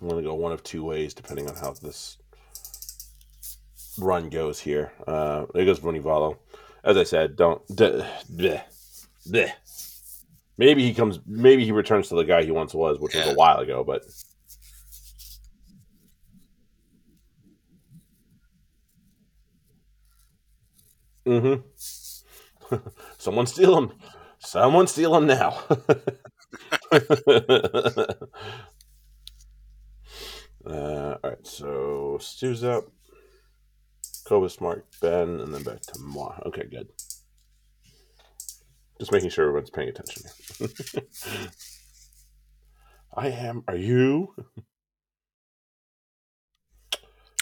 [0.00, 2.16] I'm going to go one of two ways depending on how this
[3.98, 4.92] run goes here.
[5.06, 6.36] Uh, there goes Vunivalu.
[6.82, 8.08] As I said, don't, bleh,
[9.28, 9.52] bleh.
[10.60, 13.34] Maybe he comes, maybe he returns to the guy he once was, which was a
[13.34, 14.04] while ago, but
[21.26, 22.76] Mm-hmm.
[23.18, 23.92] Someone steal him.
[24.38, 25.62] Someone steal him now.
[26.92, 26.98] uh,
[30.66, 32.84] all right, so Stu's up.
[34.26, 36.38] Cobus, Mark, Ben, and then back to moi.
[36.44, 36.88] Okay, good.
[39.00, 40.22] Just making sure everyone's paying attention.
[43.16, 43.64] I am.
[43.66, 44.34] Are you?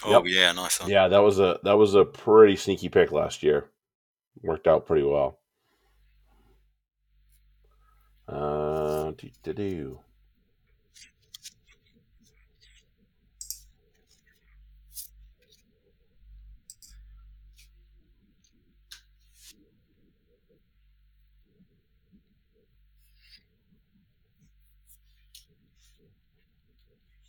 [0.01, 0.89] Oh yeah, nice one.
[0.89, 3.69] Yeah, that was a that was a pretty sneaky pick last year.
[4.41, 5.39] Worked out pretty well.
[8.25, 9.11] Uh,
[9.43, 9.99] do, do,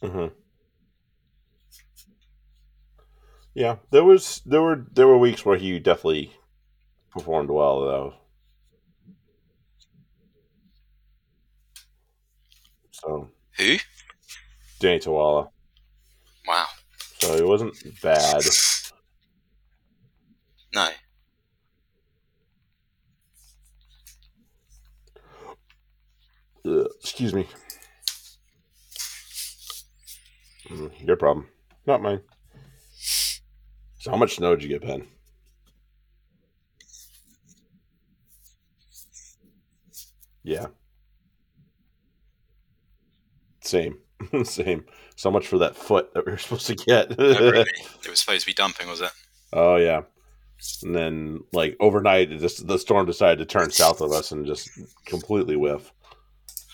[0.02, 0.08] do.
[0.08, 0.26] hmm
[3.54, 6.32] Yeah, there was there were there were weeks where he definitely
[7.10, 8.14] performed well though.
[12.92, 13.76] So Who?
[14.78, 15.50] Danny Tawala.
[16.46, 16.66] Wow.
[17.20, 18.44] So it wasn't bad.
[20.74, 20.88] No.
[26.66, 27.46] Ugh, excuse me.
[30.70, 31.48] Mm, your problem,
[31.86, 32.20] not mine.
[33.98, 35.06] So how much snow did you get, Ben?
[40.42, 40.66] Yeah.
[43.62, 43.98] Same.
[44.44, 44.84] Same.
[45.16, 47.10] So much for that foot that we were supposed to get.
[47.18, 47.60] Really?
[48.04, 49.10] It was supposed to be dumping, was it?
[49.52, 50.02] oh yeah.
[50.82, 54.70] And then like overnight just the storm decided to turn south of us and just
[55.06, 55.92] completely whiff.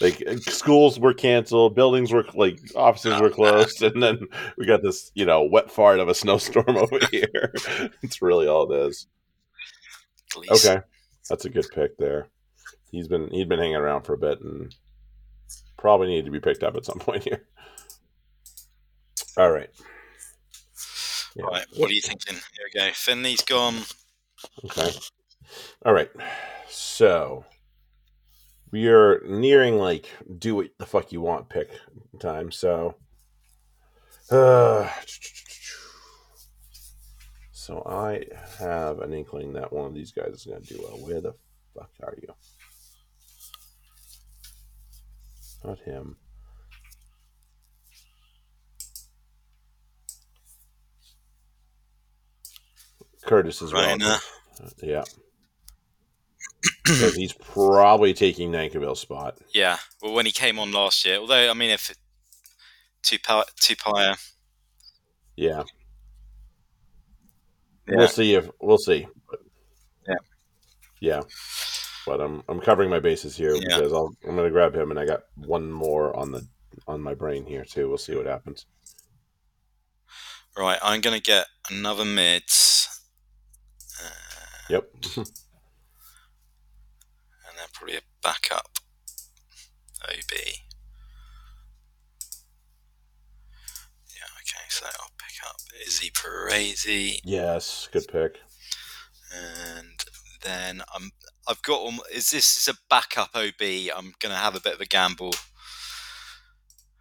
[0.01, 4.27] Like uh, schools were canceled, buildings were like offices were closed, and then
[4.59, 7.53] we got this you know wet fart of a snowstorm over here.
[8.03, 9.07] it's really all it is.
[10.51, 10.81] Okay,
[11.29, 12.29] that's a good pick there.
[12.91, 14.75] He's been he'd been hanging around for a bit and
[15.79, 17.47] probably needed to be picked up at some point here.
[19.37, 19.71] All right.
[21.35, 21.45] Yeah.
[21.45, 22.35] Right, what are you thinking?
[22.35, 22.91] Here we go.
[22.95, 23.77] Finley's gone.
[24.65, 24.91] Okay.
[25.85, 26.11] All right.
[26.69, 27.45] So
[28.71, 31.71] we are nearing like do what the fuck you want pick
[32.21, 32.51] time.
[32.51, 32.97] So
[34.31, 34.89] uh,
[37.53, 38.25] so I
[38.59, 40.99] have an inkling that one of these guys is going to do well.
[41.07, 41.35] Where the
[41.75, 42.29] fuck are you?
[45.65, 46.17] Not him.
[53.25, 53.99] Curtis is well.
[53.99, 54.21] Reiner.
[54.83, 55.05] Yeah.
[56.87, 59.39] Because he's probably taking Nankerville's spot.
[59.53, 59.79] Yeah.
[60.03, 61.99] Well, when he came on last year, although I mean, if it,
[63.03, 64.17] Tupai, Tupai,
[65.37, 65.63] Yeah.
[67.89, 67.97] Yeah.
[67.97, 69.07] We'll see if we'll see.
[69.29, 69.41] But,
[70.09, 70.15] Yeah.
[71.01, 71.21] Yeah.
[72.07, 73.77] But I'm I'm covering my bases here Yeah.
[73.77, 76.47] because I'll I'm gonna grab him and I got one more on the
[76.87, 77.89] on my brain here too.
[77.89, 78.67] We'll see what happens.
[80.57, 82.45] right, I'm gonna get another mid.
[84.03, 84.11] Uh,
[84.71, 84.93] Yep.
[87.77, 88.69] probably a backup
[90.05, 90.33] OB.
[94.09, 97.89] Yeah, okay, so I'll pick up Izzy Parisi, yes.
[97.93, 98.39] Good pick.
[99.35, 100.01] and
[100.43, 101.11] then I'm.
[101.49, 101.87] I've got.
[101.87, 103.63] um, Is this is a backup OB?
[103.95, 105.33] I'm gonna have a bit of a gamble.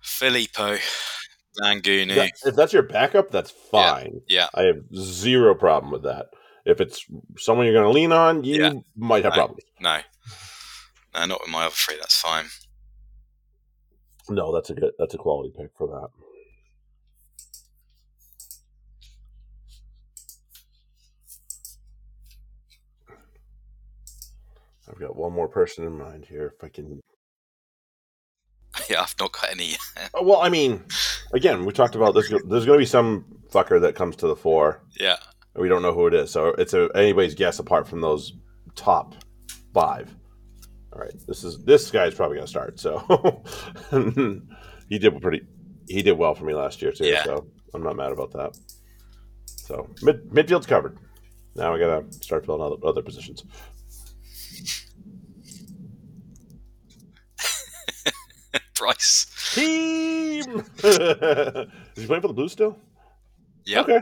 [0.01, 0.77] Filippo
[1.61, 2.15] Langunu.
[2.15, 4.21] That- if that's your backup, that's fine.
[4.27, 4.47] Yeah.
[4.53, 6.27] I have zero problem with that.
[6.65, 7.05] If it's
[7.37, 8.73] someone you're gonna lean on, you Yeah.
[8.95, 9.37] might have Right.
[9.37, 9.63] problems.
[9.79, 9.99] No,
[11.19, 11.95] no, not with my other three.
[11.97, 12.45] That's fine.
[14.29, 16.09] No, that's a good that's a quality pick for that.
[24.89, 26.53] I've got one more person in mind here.
[26.55, 27.01] If I can,
[28.89, 29.73] Yeah, I've not got any.
[30.13, 30.83] Oh, well, I mean,
[31.33, 32.29] again, we talked about this.
[32.29, 34.81] There's going to be some fucker that comes to the fore.
[34.99, 35.17] yeah,
[35.55, 38.33] We don't know who it is, so it's a, anybody's guess apart from those
[38.75, 39.15] top
[39.73, 40.15] five.
[40.95, 42.79] All right, this is this guy's probably going to start.
[42.79, 43.43] So
[44.89, 45.41] he did pretty.
[45.89, 47.05] He did well for me last year too.
[47.05, 47.25] Yeah.
[47.25, 48.57] So I'm not mad about that.
[49.45, 50.97] So mid midfield's covered.
[51.55, 53.43] Now we got to start filling other, other positions.
[58.77, 59.25] Bryce.
[59.53, 60.63] Team.
[60.83, 62.77] is he playing for the Blues still?
[63.65, 63.99] Yeah, Okay.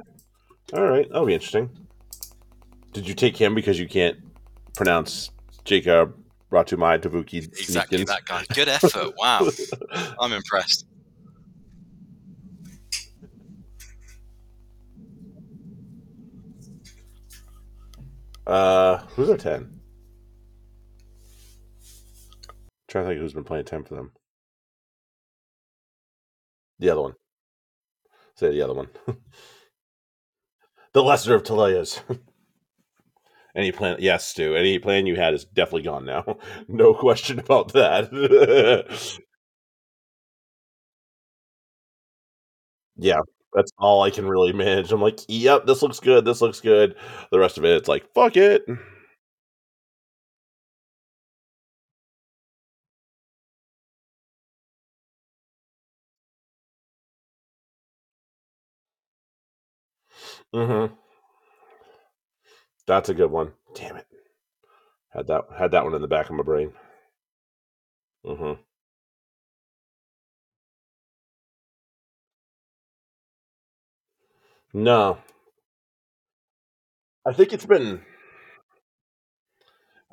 [0.73, 1.07] All right.
[1.09, 1.69] That'll be interesting.
[2.91, 4.17] Did you take him because you can't
[4.75, 5.31] pronounce
[5.63, 6.15] Jacob
[6.53, 7.47] Ratumaitavuki?
[7.47, 8.07] exactly Kneepkens?
[8.07, 8.45] that guy.
[8.53, 9.13] Good effort.
[9.17, 9.49] Wow,
[10.19, 10.85] I'm impressed.
[18.45, 19.79] Uh, who's our 10?
[22.89, 24.11] trying to think who's been playing 10 for them.
[26.77, 27.13] The other one.
[28.35, 28.89] Say the other one.
[30.93, 32.01] the lesser of Tele'as.
[33.55, 33.97] Any plan?
[33.99, 34.55] Yes, Stu.
[34.55, 36.37] Any plan you had is definitely gone now.
[36.67, 38.09] No question about that.
[42.97, 43.19] yeah,
[43.53, 44.91] that's all I can really manage.
[44.91, 46.25] I'm like, yep, this looks good.
[46.25, 46.95] This looks good.
[47.31, 48.65] The rest of it, it's like, fuck it.
[60.53, 60.93] Mm-hmm.
[62.87, 63.53] That's a good one.
[63.75, 64.07] Damn it.
[65.13, 66.73] Had that had that one in the back of my brain.
[68.25, 68.53] Mm-hmm.
[74.73, 75.19] No.
[77.25, 78.01] I think it's been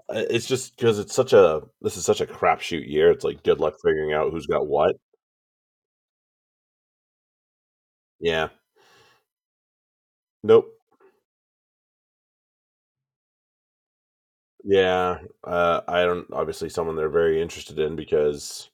[0.09, 3.11] uh, it's just because it's such a this is such a crapshoot year.
[3.11, 4.97] It's like good luck figuring out who's got what.
[8.21, 8.51] Yeah.
[10.43, 10.80] Nope.
[14.65, 15.19] Yeah.
[15.45, 18.71] Uh, I don't obviously someone they're very interested in because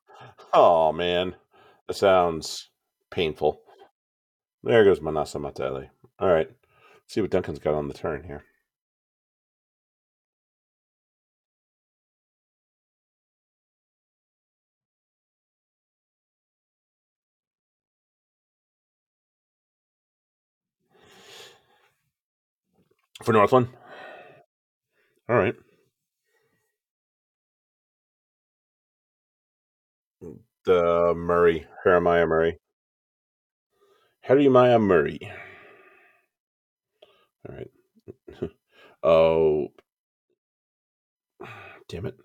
[0.54, 1.34] oh man,
[1.86, 2.70] that sounds
[3.10, 3.60] painful.
[4.62, 5.90] There goes Manasa Mataele.
[6.18, 6.50] All right.
[7.06, 8.44] See what Duncan's got on the turn here.
[23.22, 23.68] For Northland?
[25.28, 25.54] All right.
[30.64, 32.58] The Murray, Jeremiah Murray.
[34.26, 35.18] Jeremiah Murray.
[37.48, 37.70] All right.
[39.02, 39.68] oh,
[41.88, 42.16] damn it.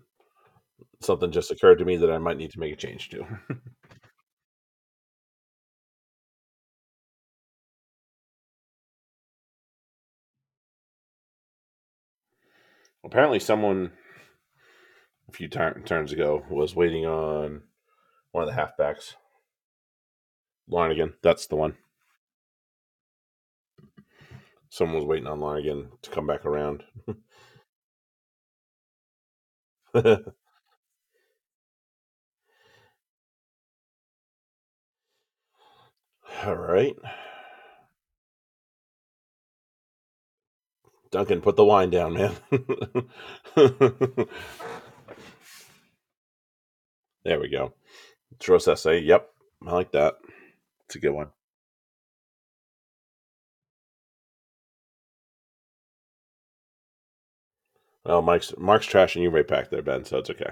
[1.01, 3.25] Something just occurred to me that I might need to make a change to.
[13.05, 13.91] Apparently, someone
[15.27, 17.63] a few tar- turns ago was waiting on
[18.31, 19.15] one of the halfbacks.
[20.67, 21.77] Lonergan, that's the one.
[24.69, 26.83] Someone was waiting on Lonergan to come back around.
[36.45, 36.95] All right.
[41.11, 42.35] Duncan, put the wine down, man.
[47.23, 47.73] there we go.
[48.37, 48.99] Dross essay.
[48.99, 49.29] Yep.
[49.67, 50.15] I like that.
[50.85, 51.29] It's a good one.
[58.05, 60.51] Well, Mike's Mark's trashing you right back there, Ben, so it's okay.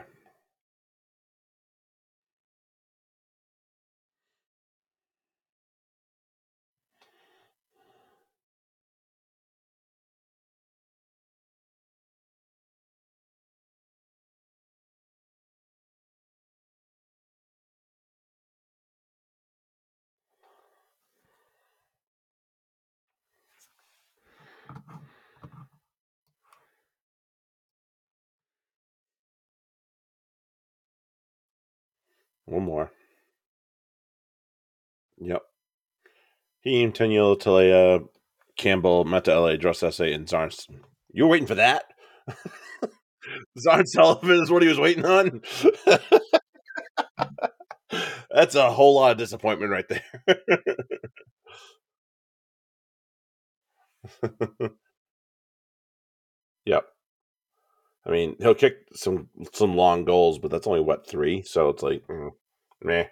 [32.47, 32.91] One more.
[35.19, 35.41] Yep.
[36.61, 37.99] He, Tenyo, Tele'a,
[38.57, 40.65] Campbell, Mataele, Dross Essay, and Zarns.
[41.11, 41.85] You were waiting for that?
[43.59, 45.41] Zarn Sullivan is what he was waiting on?
[48.31, 50.03] That's a whole lot of disappointment right there.
[56.65, 56.85] yep.
[58.07, 61.43] I mean, he'll kick some some long goals, but that's only what three.
[61.43, 62.31] So it's like, mm,
[62.81, 63.07] meh,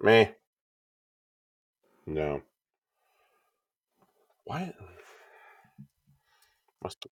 [0.00, 0.30] meh.
[2.06, 2.42] No.
[4.44, 4.72] Why?
[6.82, 7.06] Must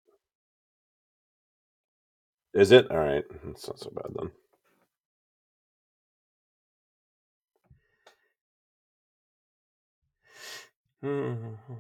[2.54, 3.24] is it all right?
[3.48, 4.30] It's not so bad then.
[11.02, 11.74] Hmm.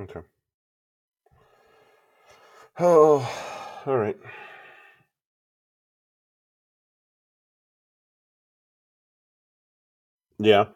[0.00, 0.20] Okay.
[2.78, 3.28] Oh,
[3.86, 4.16] all right.
[10.38, 10.66] Yeah.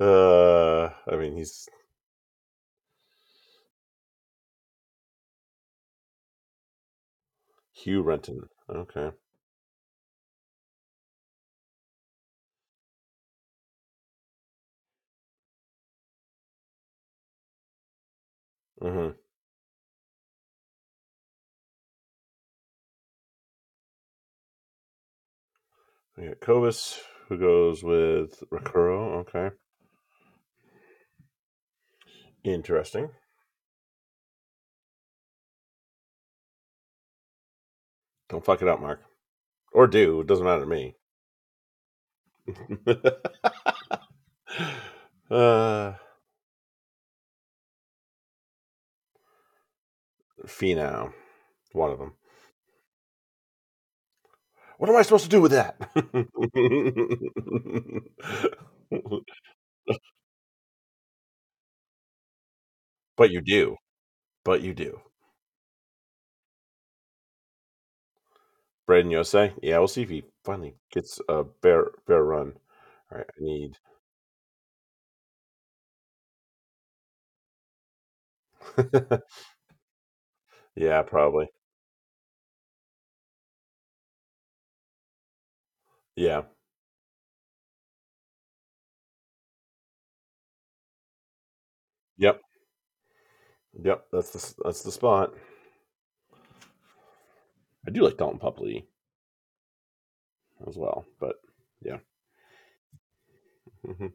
[0.00, 1.68] I mean, he's
[7.72, 8.48] Hugh Renton.
[8.70, 9.10] Okay.
[18.82, 19.10] Mm-hmm.
[26.16, 26.98] We got Kovis,
[27.28, 29.20] who goes with Rakuro.
[29.20, 29.50] Okay.
[32.44, 33.10] Interesting.
[38.30, 39.02] Don't fuck it up, Mark.
[39.72, 40.20] Or do.
[40.22, 40.96] It doesn't matter to me.
[45.30, 45.92] uh,
[50.46, 51.12] Finau.
[51.72, 52.14] One of them.
[54.78, 55.76] What am I supposed to do with that?
[63.16, 63.76] but you do.
[64.44, 65.00] But you do.
[68.90, 72.54] Braden USA, Yeah, we'll see if he finally gets a bear bear run.
[73.12, 73.78] All right, I need.
[80.74, 81.48] yeah, probably.
[86.16, 86.42] Yeah,
[92.18, 92.40] yep,
[93.82, 94.04] yep.
[94.12, 95.34] That's the that's the spot.
[97.90, 98.84] I do like Dalton Papali'i
[100.66, 101.36] as well, but
[101.82, 101.98] yeah.
[103.84, 104.12] Mhm.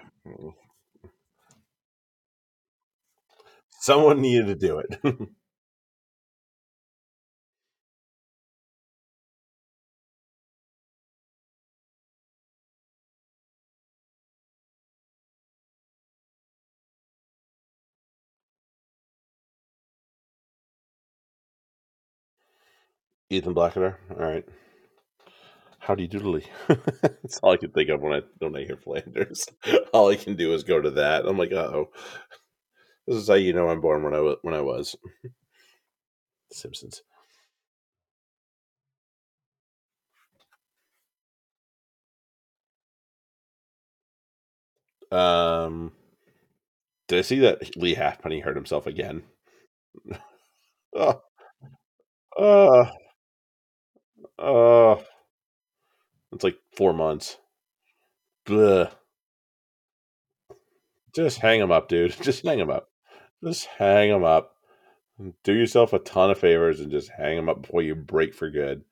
[3.81, 5.01] Someone needed to do it.
[23.31, 23.99] Ethan Blackadder.
[24.11, 24.45] All right.
[25.79, 26.45] Howdy doodly.
[26.69, 29.47] That's all I can think of when I when I hear Flanders.
[29.93, 31.25] all I can do is go to that.
[31.27, 31.91] I'm like, oh,
[33.07, 34.97] this is how you know I'm born when I when I was.
[36.53, 37.03] Simpsons.
[45.13, 45.93] Um,
[47.09, 49.23] did I see that Lee Halfpenny hurt himself again?
[50.97, 51.21] oh,
[52.39, 52.91] uh,
[54.41, 54.97] uh,
[56.33, 57.37] it's like four months.
[61.15, 62.17] Just hang them up, dude.
[62.23, 62.89] Just hang them up.
[63.45, 64.55] Just hang them up.
[65.45, 68.49] Do yourself a ton of favors and just hang them up before you break for
[68.49, 68.85] good.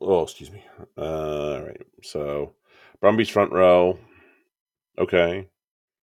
[0.00, 0.64] Oh, excuse me.
[0.96, 1.86] Uh, all right.
[2.02, 2.54] So,
[3.00, 3.98] Brumbies front row.
[4.98, 5.48] Okay.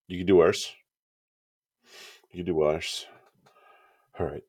[0.07, 0.71] You can do worse.
[2.31, 3.05] You can do worse.
[4.17, 4.43] All right.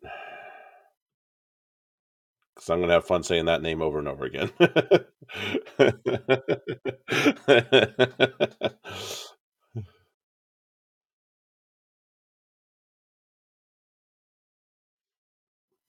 [2.56, 4.50] Because I'm going to have fun saying that name over and over again.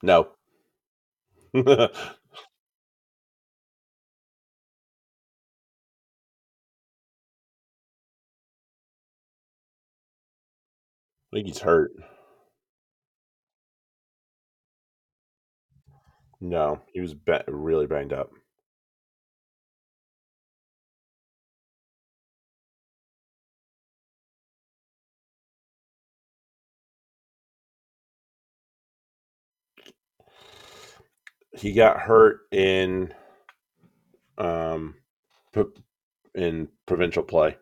[0.03, 0.29] no.
[1.55, 1.89] I
[11.33, 11.91] think he's hurt.
[16.41, 17.13] No, he was
[17.47, 18.31] really banged up.
[31.51, 33.13] He got hurt in
[34.37, 34.95] um
[36.35, 37.57] in provincial play.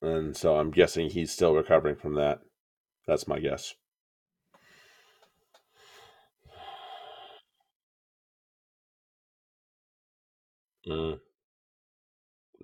[0.00, 2.42] And so I'm guessing he's still recovering from that.
[3.06, 3.74] That's my guess.
[10.88, 11.20] Mm.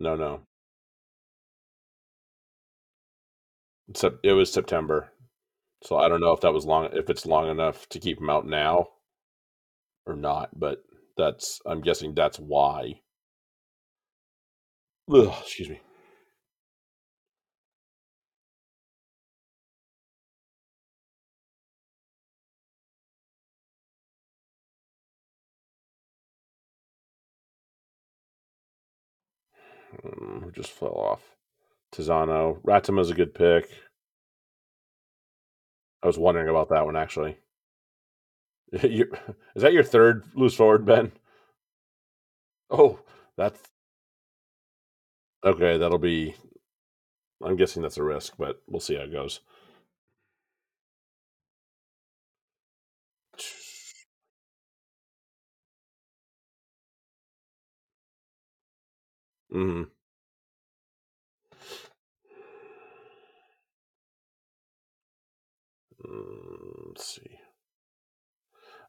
[0.01, 0.43] No, no.
[3.95, 5.11] So it was September.
[5.85, 8.31] So I don't know if that was long if it's long enough to keep him
[8.31, 8.89] out now
[10.07, 10.83] or not, but
[11.17, 13.01] that's I'm guessing that's why.
[15.13, 15.81] Ugh, excuse me.
[30.05, 31.23] Mm, who just fell off?
[31.93, 32.59] Tizano.
[32.63, 33.69] Ratima's a good pick.
[36.03, 37.39] I was wondering about that one actually.
[38.73, 39.09] is
[39.57, 41.13] that your third loose forward, Ben?
[42.71, 43.01] Oh,
[43.37, 43.61] that's
[45.45, 45.79] okay.
[45.79, 46.37] That'll be.
[47.43, 49.41] I'm guessing that's a risk, but we'll see how it goes.
[59.53, 59.87] Mm.
[66.05, 67.39] Mm, let's see.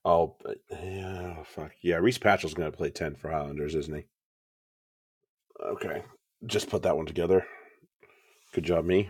[0.04, 0.36] Oh,
[0.72, 1.98] yeah, fuck yeah.
[1.98, 4.06] Rhys Patchell's going to play ten for Highlanders, isn't he?
[5.64, 6.04] Okay,
[6.46, 7.46] just put that one together.
[8.54, 9.10] Good job, me.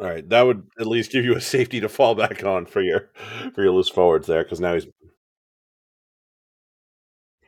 [0.00, 2.80] All right, that would at least give you a safety to fall back on for
[2.80, 3.10] your
[3.54, 4.86] for your loose forwards there, because now he's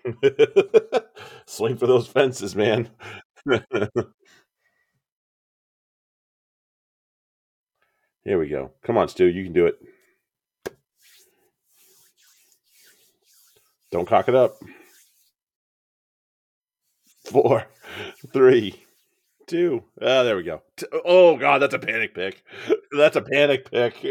[1.46, 2.90] swing for those fences, man.
[8.24, 8.72] Here we go.
[8.82, 9.78] Come on, Stu, you can do it.
[13.90, 14.56] Don't cock it up.
[17.24, 17.66] Four,
[18.32, 18.81] three,
[19.52, 19.84] too.
[20.00, 20.62] Ah, there we go.
[21.04, 22.42] Oh god, that's a panic pick.
[22.96, 23.96] That's a panic pick.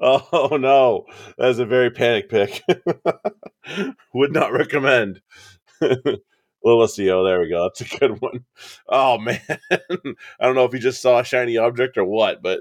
[0.00, 1.06] oh no,
[1.38, 2.62] that's a very panic pick.
[4.14, 5.20] Would not recommend.
[6.64, 7.64] Lolesio, there we go.
[7.64, 8.44] That's a good one.
[8.88, 9.78] Oh man, I
[10.40, 12.60] don't know if you just saw a shiny object or what, but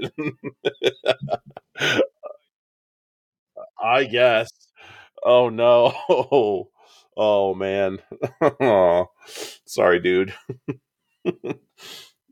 [3.81, 4.49] I guess.
[5.23, 6.69] Oh no.
[7.17, 7.99] Oh man.
[8.41, 9.07] oh,
[9.65, 10.33] sorry, dude.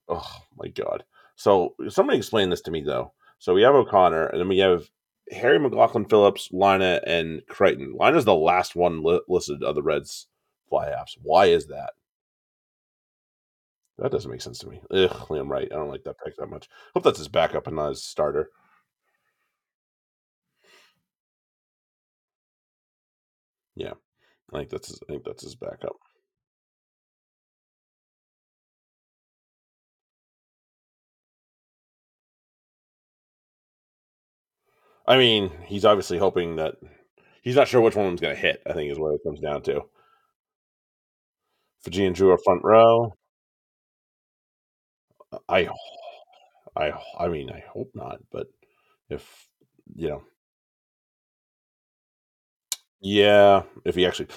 [0.07, 1.03] oh my god.
[1.35, 3.13] So somebody explain this to me though.
[3.39, 4.89] So we have O'Connor, and then we have
[5.31, 7.95] Harry McLaughlin Phillips, Lynagh, and Creighton.
[7.99, 10.27] Lynagh's the last one li- listed of the Reds
[10.69, 11.17] fly halves.
[11.21, 11.93] Why is that?
[13.97, 14.81] That doesn't make sense to me.
[14.91, 15.67] Ugh, Liam Wright.
[15.71, 16.67] I don't like that pick that much.
[16.93, 18.49] Hope that's his backup and not his starter.
[23.75, 23.93] Yeah,
[24.53, 25.95] I think that's his, I think that's his backup.
[35.07, 36.75] I mean, he's obviously hoping that
[37.41, 38.61] he's not sure which one was going to hit.
[38.65, 39.83] I think is what it comes down to.
[41.83, 43.13] Fijian Drua are front row.
[45.49, 45.69] I,
[46.75, 48.47] I, I mean, I hope not, but
[49.09, 49.47] if
[49.95, 50.23] you know,
[53.01, 54.27] yeah, if he actually,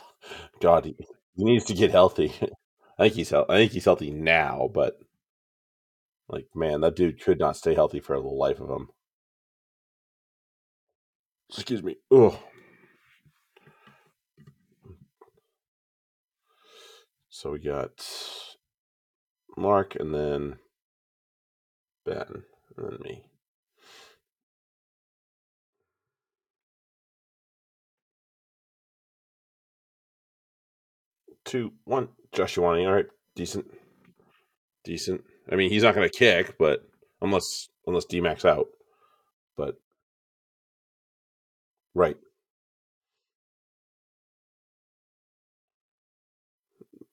[0.61, 0.97] God, he,
[1.37, 2.33] needs to get healthy.
[2.99, 3.33] I think he's.
[3.33, 4.99] I think he's healthy now, but
[6.29, 8.89] like, man, that dude could not stay healthy for the life of him.
[11.51, 11.97] Excuse me.
[12.13, 12.37] Ugh.
[17.29, 18.07] So we got
[19.57, 20.57] Mark and then
[22.07, 22.45] Ben
[22.77, 23.25] and then me.
[31.45, 32.09] Two, one.
[32.33, 33.67] Josh Ioane, all right, decent,
[34.85, 35.23] decent.
[35.51, 36.81] I mean, he's not going to kick, but
[37.21, 38.67] unless unless D Max out,
[39.57, 39.77] but
[41.95, 42.17] right.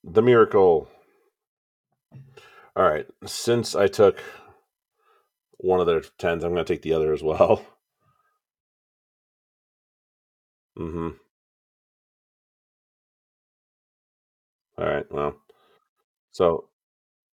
[0.04, 0.88] The miracle.
[2.76, 4.22] All right, since I took
[5.58, 7.62] one of their tens, I'm going to take the other as well.
[10.80, 11.10] mm-hmm.
[14.82, 15.06] All right.
[15.12, 15.36] Well,
[16.32, 16.66] so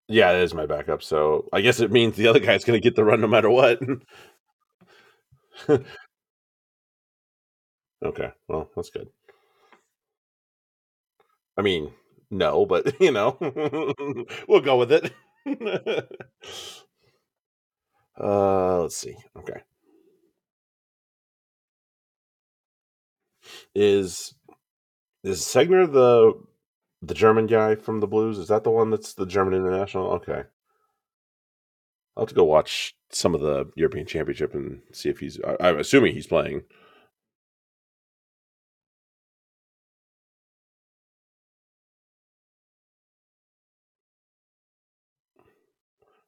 [0.09, 1.03] yeah, it is my backup.
[1.03, 3.51] So I guess it means the other guy's going to get the run no matter
[3.51, 3.80] what.
[8.03, 8.32] okay.
[8.49, 9.09] Well, that's good.
[11.59, 11.92] I mean,
[12.30, 13.36] no, but you know,
[14.49, 15.12] we'll go with it.
[18.18, 19.16] uh, let's see.
[19.36, 19.61] Okay.
[23.74, 24.34] Is
[25.22, 26.32] is Segner the
[27.09, 28.38] the German guy from the Blues?
[28.38, 30.07] Is that the one that's the German international?
[30.12, 30.44] Okay.
[32.16, 35.40] I'll have to go watch some of the European Championship and see if he's.
[35.42, 36.62] I, I'm assuming he's playing.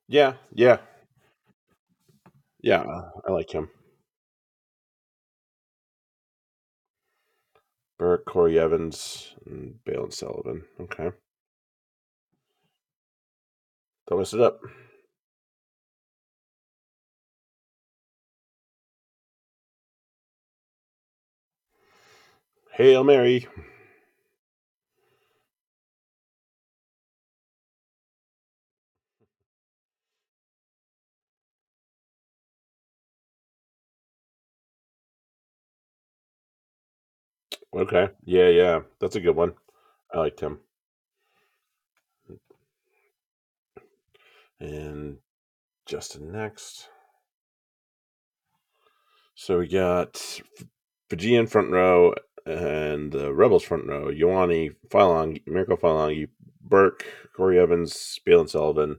[0.08, 0.78] Yeah, yeah,
[2.62, 2.84] yeah.
[3.26, 3.68] I like him.
[7.98, 10.64] Burke, Corey Evans, and Balin Sullivan.
[10.80, 11.10] Okay.
[14.08, 14.60] Don't mess it up.
[22.72, 23.48] Hail Mary.
[37.76, 38.08] Okay.
[38.24, 38.80] Yeah, yeah.
[39.00, 39.52] That's a good one.
[40.12, 40.60] I liked him.
[44.58, 45.18] And
[45.84, 46.88] Justin next.
[49.34, 50.40] So we got
[51.10, 52.14] Fijian front row
[52.46, 54.06] and the Rebels front row.
[54.06, 56.28] Ioane, Filong, Miracle Filongi,
[56.62, 57.04] Burke,
[57.36, 58.96] Corey Evans, Balin Sullivan,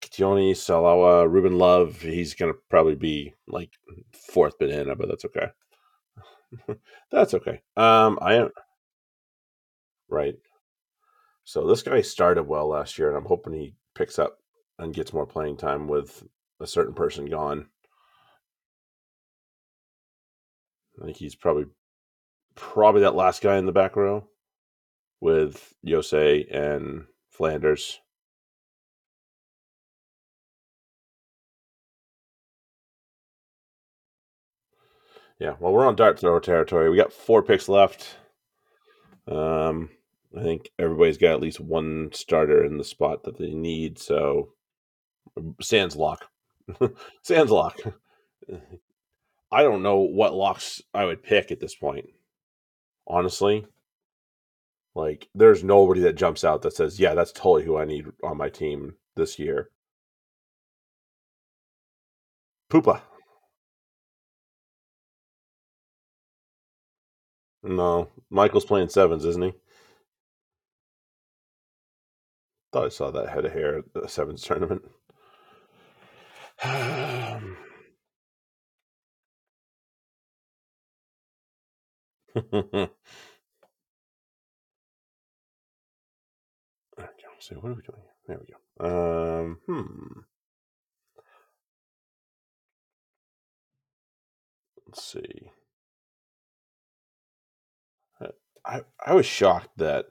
[0.00, 2.00] Kitione, Salawa, Ruben Love.
[2.00, 3.70] He's going to probably be like
[4.12, 5.48] fourth banana, but that's okay.
[7.10, 7.62] That's okay.
[7.76, 8.50] Um, I am
[10.08, 10.34] right.
[11.44, 14.38] So this guy started well last year, and I'm hoping he picks up
[14.78, 16.22] and gets more playing time with
[16.60, 17.66] a certain person gone.
[21.00, 21.64] I think he's probably
[22.54, 24.28] probably that last guy in the back row
[25.20, 28.00] with Yosei and Flanders.
[35.40, 36.90] Yeah, well, we're on dart throw territory.
[36.90, 38.18] We got four picks left.
[39.26, 39.88] Um,
[40.36, 43.98] I think everybody's got at least one starter in the spot that they need.
[43.98, 44.50] So,
[45.62, 46.26] Sans lock,
[47.22, 47.80] Sans lock.
[49.52, 52.10] I don't know what locks I would pick at this point.
[53.06, 53.66] Honestly,
[54.94, 58.36] like there's nobody that jumps out that says, "Yeah, that's totally who I need on
[58.36, 59.70] my team this year."
[62.70, 63.00] Poopa.
[67.62, 69.52] No, Michael's playing sevens, isn't he?
[72.72, 74.82] Thought I saw that head of hair at the sevens tournament.
[87.40, 88.02] So what are we doing?
[88.28, 89.40] There we go.
[89.40, 90.20] Um, hmm.
[94.86, 95.50] Let's see.
[98.64, 100.06] I I was shocked that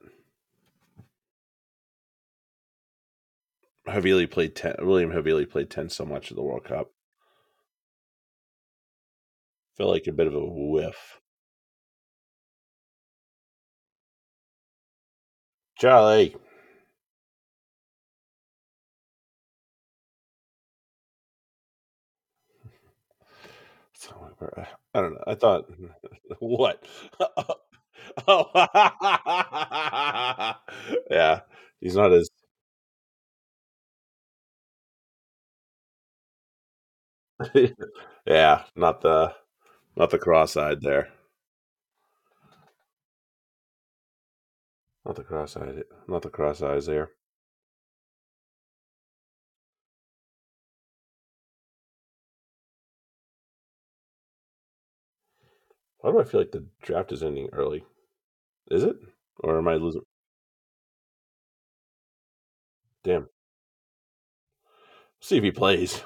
[3.87, 4.75] Havili played ten.
[4.79, 6.91] William Havili played ten so much of the World Cup.
[9.77, 11.19] Felt like a bit of a whiff.
[15.79, 16.35] Charlie.
[24.41, 25.23] Uh, I don't know.
[25.27, 25.69] I thought
[26.39, 26.83] what?
[28.27, 28.49] oh,
[31.11, 31.41] yeah.
[31.79, 32.29] He's not as
[38.25, 39.33] yeah, not the
[39.95, 41.09] not the cross-eyed there.
[45.03, 45.83] Not the cross-eyed.
[46.07, 47.11] Not the cross eyes there.
[55.99, 57.85] Why do I feel like the draft is ending early?
[58.69, 58.95] Is it?
[59.39, 60.01] Or am I losing?
[63.03, 63.27] Damn.
[65.21, 66.03] See if he plays.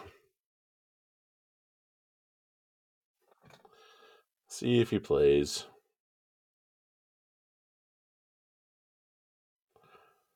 [4.47, 5.65] See if he plays.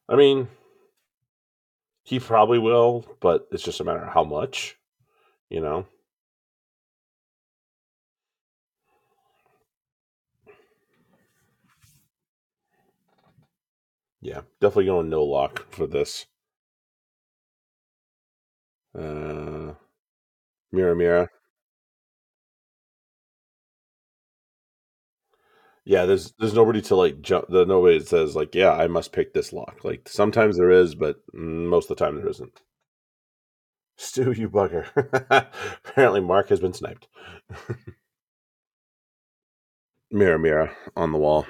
[0.09, 0.47] I mean,
[2.03, 4.77] he probably will, but it's just a matter of how much,
[5.49, 5.85] you know.
[14.27, 16.25] Yeah, definitely going no lock for this.
[18.93, 19.75] Uh,
[20.71, 21.29] Mira Mira.
[25.85, 27.47] Yeah, there's there's nobody to like jump.
[27.49, 29.83] The nobody that says like, yeah, I must pick this lock.
[29.83, 32.61] Like sometimes there is, but most of the time there isn't.
[33.97, 34.85] Stu, you bugger.
[35.85, 37.07] Apparently, Mark has been sniped.
[40.11, 41.45] Mira Mira on the wall.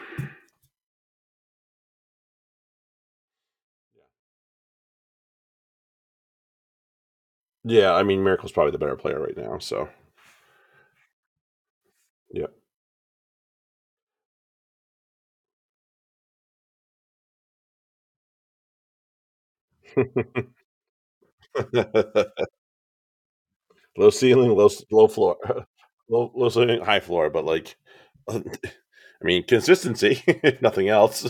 [7.68, 9.90] Yeah, I mean, Miracle's probably the better player right now, so.
[12.32, 12.48] Yeah.
[23.98, 25.38] low ceiling, low low floor,
[26.10, 27.76] low low ceiling, high floor, but like,
[28.30, 28.42] I
[29.24, 31.30] mean, consistency, if nothing else.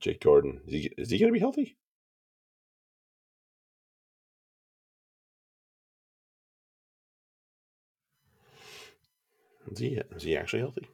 [0.00, 1.76] Jake Gordon, is he, is he going to be healthy?
[9.72, 10.88] Is he is he actually healthy?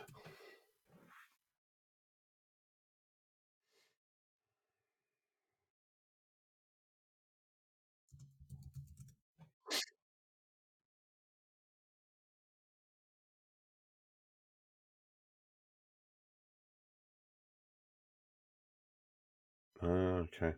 [19.82, 20.54] Oh, okay.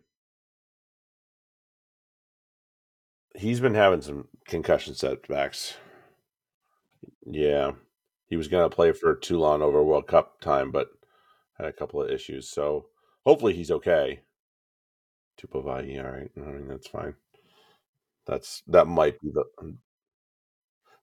[3.36, 5.76] He's been having some concussion setbacks.
[7.26, 7.72] Yeah.
[8.28, 10.88] He was going to play for Toulon over World Cup time, but
[11.58, 12.48] had a couple of issues.
[12.48, 12.86] So
[13.24, 14.20] hopefully he's okay.
[15.38, 16.30] Tupou Vaa'i, all right.
[16.36, 17.14] I mean, that's fine.
[18.26, 19.44] That's that might be the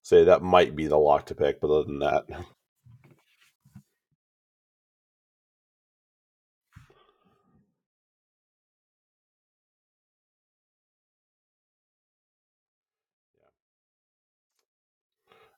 [0.04, 2.26] say that might be the lock to pick, but other than that.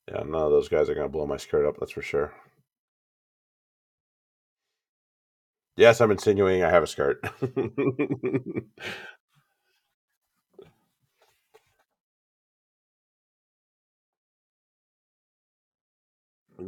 [0.08, 2.34] Yeah, none of those guys are going to blow my skirt up, that's for sure.
[5.76, 7.24] Yes, I'm insinuating I have a skirt.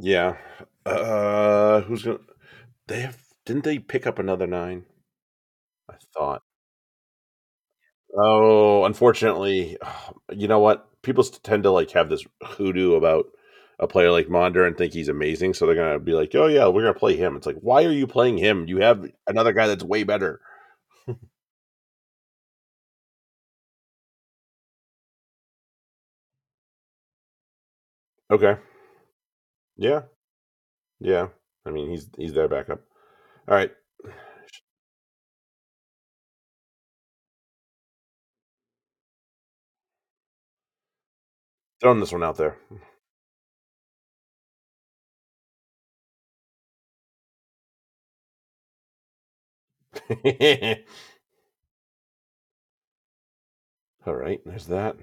[0.01, 0.37] yeah.
[0.85, 2.23] Uh who's going to
[2.87, 4.85] They have didn't they pick up another 9?
[5.89, 6.43] I thought.
[8.13, 9.77] Oh, unfortunately,
[10.31, 10.87] you know what?
[11.05, 13.27] People tend to like have this hoodoo about
[13.79, 16.67] a player like Monder and think he's amazing, so they're gonna be like, "Oh yeah,
[16.67, 18.67] we're gonna play him." It's like, why are you playing him?
[18.67, 20.41] You have another guy that's way better.
[28.31, 28.57] okay.
[29.77, 30.03] Yeah.
[30.99, 31.29] Yeah.
[31.65, 32.81] I mean, he's he's their backup.
[33.47, 33.71] All right.
[41.85, 42.57] Throwing this one out there.
[54.07, 54.95] All right, there's that.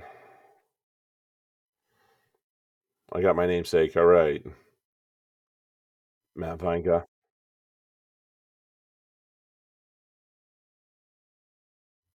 [3.13, 3.97] I got my namesake.
[3.97, 4.45] All right.
[6.35, 7.05] Matt Vinca.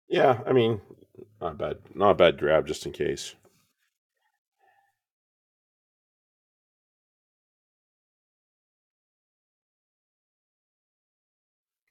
[0.09, 0.81] Yeah, I mean,
[1.39, 1.77] not bad.
[1.95, 3.35] Not a bad grab, just in case.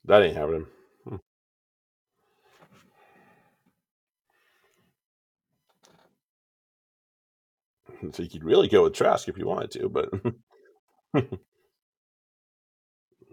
[0.06, 0.66] That ain't happening.
[1.08, 1.16] Hmm.
[8.12, 10.10] So you could really go with Trask if you wanted to, but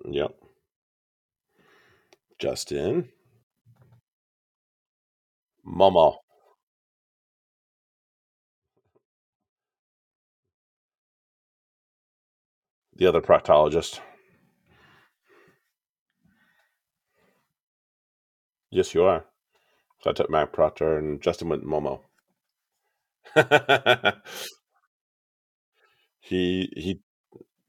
[0.06, 0.36] yep.
[2.40, 3.10] Justin.
[5.66, 6.18] Momo.
[12.96, 14.00] The other proctologist.
[18.74, 19.26] Yes, you are.
[20.02, 22.02] So I took Matt Proctor and Justin went Momo.
[26.20, 27.00] he he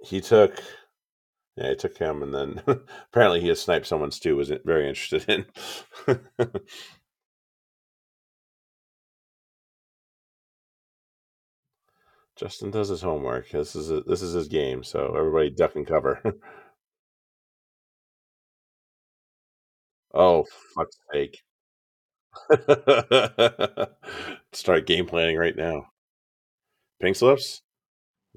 [0.04, 0.60] he took
[1.56, 2.62] yeah, he took him and then
[3.12, 5.46] apparently he has sniped someone Stu was very interested in.
[12.36, 13.50] Justin does his homework.
[13.50, 16.20] This is a, this is his game, so everybody duck and cover.
[20.14, 21.42] Oh, fuck's sake!
[24.52, 25.86] Start game planning right now.
[27.00, 27.62] Pink slips.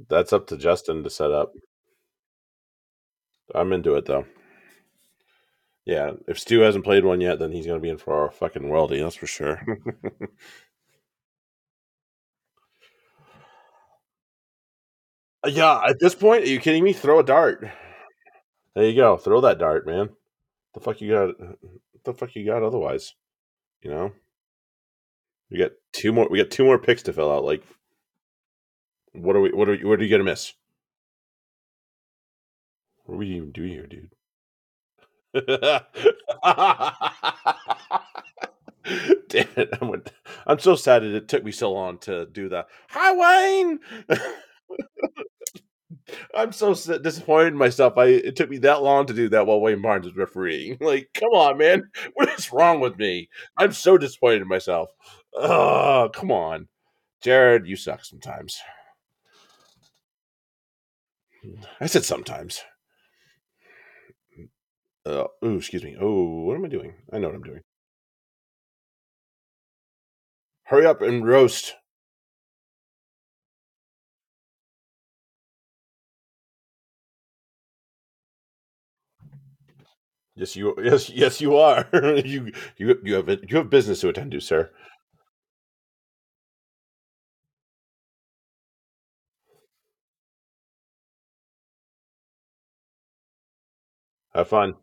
[0.10, 1.54] That's up to Justin to set up.
[3.56, 4.26] I'm into it though.
[5.86, 8.64] Yeah, if Stu hasn't played one yet, then he's gonna be in for a fucking
[8.64, 9.02] worldie.
[9.02, 9.66] That's for sure.
[15.48, 16.94] yeah, at this point, are you kidding me?
[16.94, 17.68] Throw a dart.
[18.76, 19.18] There you go.
[19.18, 20.10] Throw that dart, man.
[20.78, 21.36] The fuck you got?
[22.04, 22.62] The fuck you got?
[22.62, 23.16] Otherwise,
[23.82, 24.12] you know.
[25.50, 26.28] We got two more.
[26.30, 27.44] We got two more picks to fill out.
[27.44, 27.64] Like,
[29.12, 29.50] what are we?
[29.52, 29.72] What are?
[29.72, 30.54] We, what are you gonna miss?
[33.06, 34.12] What are we even doing here, dude?
[39.30, 39.70] Damn it!
[39.82, 40.04] I'm,
[40.46, 42.68] I'm so sad that it took me so long to do that.
[42.92, 43.80] Hi, Wayne.
[46.34, 47.98] I'm so disappointed in myself.
[47.98, 50.78] I it took me that long to do that while Wayne Barnes was refereeing.
[50.88, 53.30] Like, come on, man, what is wrong with me?
[53.58, 54.90] I'm so disappointed in myself.
[55.36, 56.68] Oh, come on,
[57.24, 58.60] Jarrod, you suck sometimes.
[61.82, 62.64] I said sometimes.
[65.06, 65.96] Uh, ooh, excuse me.
[66.00, 66.94] Oh, what am I doing?
[67.12, 67.62] I know what I'm doing.
[70.66, 71.76] Hurry up and roast.
[80.38, 80.74] Yes, you.
[80.82, 81.88] Yes, yes, you are.
[81.94, 84.72] you, you, you have you have business to attend to, sir.
[94.34, 94.78] Have fun.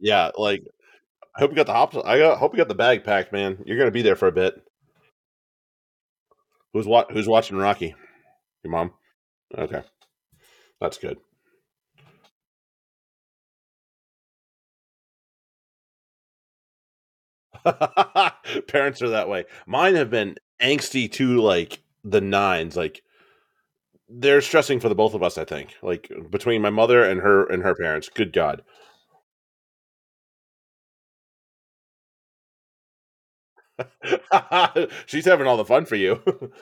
[0.00, 0.62] Yeah, like
[1.36, 1.96] I hope you got the hops.
[2.04, 3.62] I got, hope you got the bag packed, man.
[3.66, 4.62] You're gonna be there for a bit.
[6.72, 7.10] Who's what?
[7.12, 7.94] Who's watching Rocky?
[8.62, 8.94] Your mom.
[9.56, 9.82] Okay,
[10.80, 11.18] that's good.
[18.68, 19.44] Parents are that way.
[19.66, 22.76] Mine have been angsty to like the nines.
[22.76, 23.02] Like
[24.08, 25.38] they're stressing for the both of us.
[25.38, 28.08] I think like between my mother and her and her parents.
[28.08, 28.62] Good God.
[35.06, 36.20] She's having all the fun for you.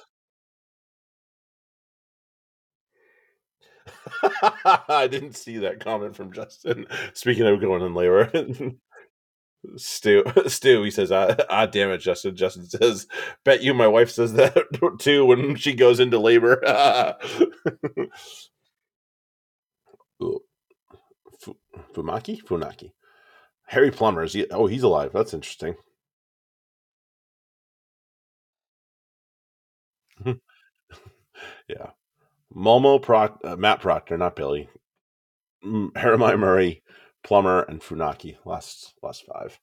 [4.88, 6.86] I didn't see that comment from Justin.
[7.14, 8.30] Speaking of going in labor.
[9.76, 12.36] Stu, Stu, he says, ah, ah, damn it, Justin.
[12.36, 13.06] Justin says,
[13.44, 14.56] bet you my wife says that
[15.00, 16.60] too when she goes into labor.
[20.22, 20.40] Ooh.
[21.40, 21.58] Fu-
[21.94, 22.42] Fumaki?
[22.42, 22.92] Funaki.
[23.66, 24.24] Harry Plummer.
[24.24, 25.12] Is he, oh, he's alive.
[25.12, 25.76] That's interesting.
[31.68, 31.90] yeah.
[32.56, 34.68] Momo, Proc- uh, Matt Proctor, not Billy.
[35.64, 36.82] M- Hermione Murray,
[37.24, 38.36] Plummer, and Funaki.
[38.44, 39.58] Last last five.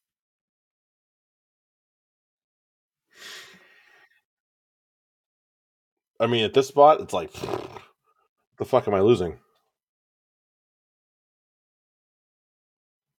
[6.20, 7.32] I mean, at this spot, it's like,
[8.60, 9.40] the fuck am I losing?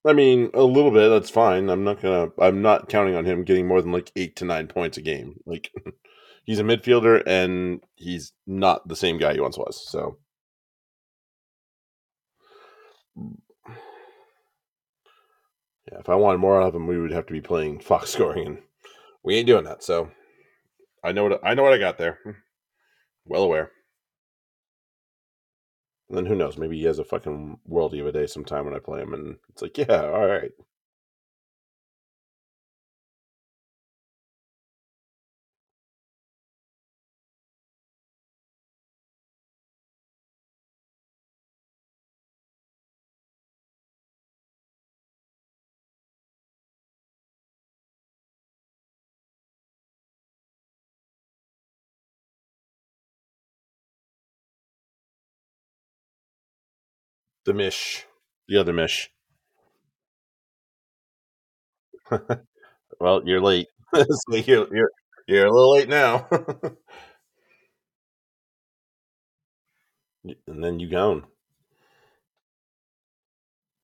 [0.07, 1.09] I mean, a little bit.
[1.09, 1.71] That's fine.
[1.71, 2.31] I'm not gonna.
[2.39, 5.41] I'm not counting on him getting more than like eight to nine points a game.
[5.47, 5.71] Like,
[6.45, 9.87] he's a midfielder, and he's not the same guy he once was.
[9.91, 10.19] So,
[15.91, 18.11] yeah, if I wanted more out of him, we would have to be playing Fox
[18.11, 18.59] scoring, and
[19.23, 19.83] we ain't doing that.
[19.83, 20.11] So,
[21.03, 22.19] I know what I know what I got there.
[22.25, 22.31] Hmm.
[23.27, 23.73] Well aware.
[26.09, 26.59] And then who knows?
[26.59, 29.37] Maybe he has a fucking worldie of a day sometime when I play him, and
[29.51, 30.53] it's like, yeah, all right.
[57.45, 58.07] The Mish,
[58.49, 59.11] the other Mish.
[63.01, 63.69] well, you're late.
[63.95, 64.05] so
[64.37, 64.91] you're, you're
[65.27, 66.27] you're a little late now.
[70.25, 71.25] and then you gone.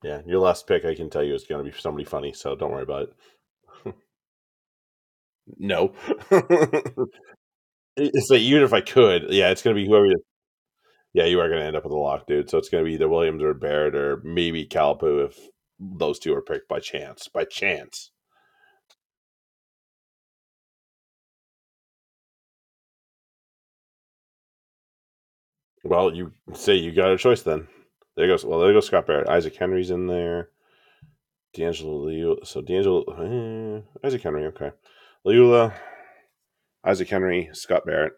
[0.02, 2.32] Yeah, your last pick, I can tell you, is going to be somebody funny.
[2.32, 3.08] So don't worry about
[3.84, 3.94] it.
[5.58, 5.92] no.
[7.96, 10.06] it's like even if I could, yeah, it's going to be whoever.
[11.12, 12.48] Yeah, you are going to end up with a lock, dude.
[12.48, 15.38] So it's going to be either Williams or Barrett or maybe Calipu if
[15.78, 17.26] those two are picked by chance.
[17.28, 18.10] By chance.
[25.82, 27.66] Well, you say you got a choice then.
[28.16, 28.44] There goes.
[28.44, 29.28] Well, there goes Scott Barrett.
[29.28, 30.50] Isaac Henry's in there.
[31.54, 32.46] D'Angelo Leuila.
[32.46, 33.04] So D'Angelo.
[33.04, 34.46] Eh, Isaac Henry.
[34.46, 34.70] Okay.
[35.26, 35.74] Leuila.
[36.84, 37.48] Isaac Henry.
[37.52, 38.12] Scott Barrett.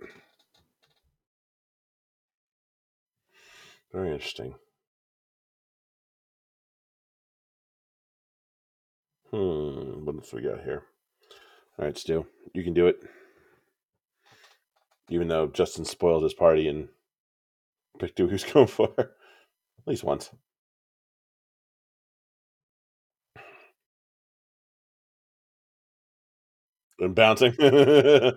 [3.92, 4.54] Very interesting.
[9.30, 10.04] Hmm.
[10.04, 10.84] What else we got here?
[11.78, 12.26] All right, Stu.
[12.54, 12.96] You can do it.
[15.10, 16.88] Even though Justin spoiled his party and
[17.98, 18.94] picked who he going for.
[18.98, 19.08] At
[19.86, 20.30] least once.
[27.00, 27.54] And bouncing.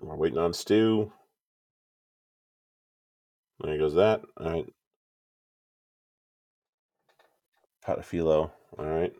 [0.00, 1.12] We're waiting on Stu.
[3.62, 4.22] There goes that.
[4.38, 4.66] All right.
[7.84, 8.50] Pot of Patafilo.
[8.78, 9.12] All right.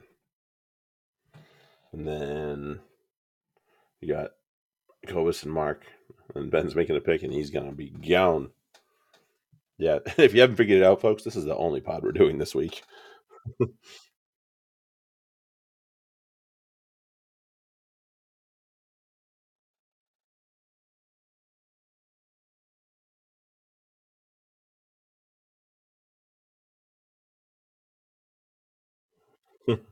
[1.92, 2.80] And then
[4.00, 4.30] you got
[5.06, 5.84] Cobus and Mark.
[6.34, 8.50] And Ben's making a pick, and he's going to be gone.
[9.78, 9.98] Yeah.
[10.18, 12.54] If you haven't figured it out, folks, this is the only pod we're doing this
[12.54, 12.82] week.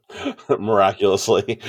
[0.59, 1.61] Miraculously.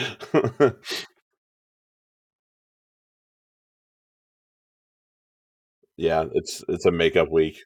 [5.97, 7.57] yeah, it's it's a makeup week.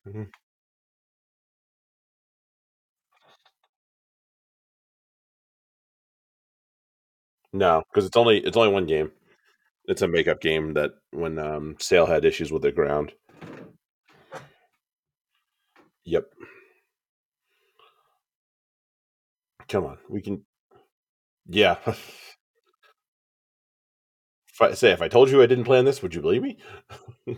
[7.53, 9.11] No, because it's only it's only one game.
[9.85, 13.13] It's a makeup game that when um, Sale had issues with the ground.
[16.05, 16.25] Yep.
[19.74, 20.43] Come on, we can.
[21.47, 21.78] Yeah.
[21.88, 21.97] if
[24.61, 26.59] I say if I told you I didn't plan this, would you believe me?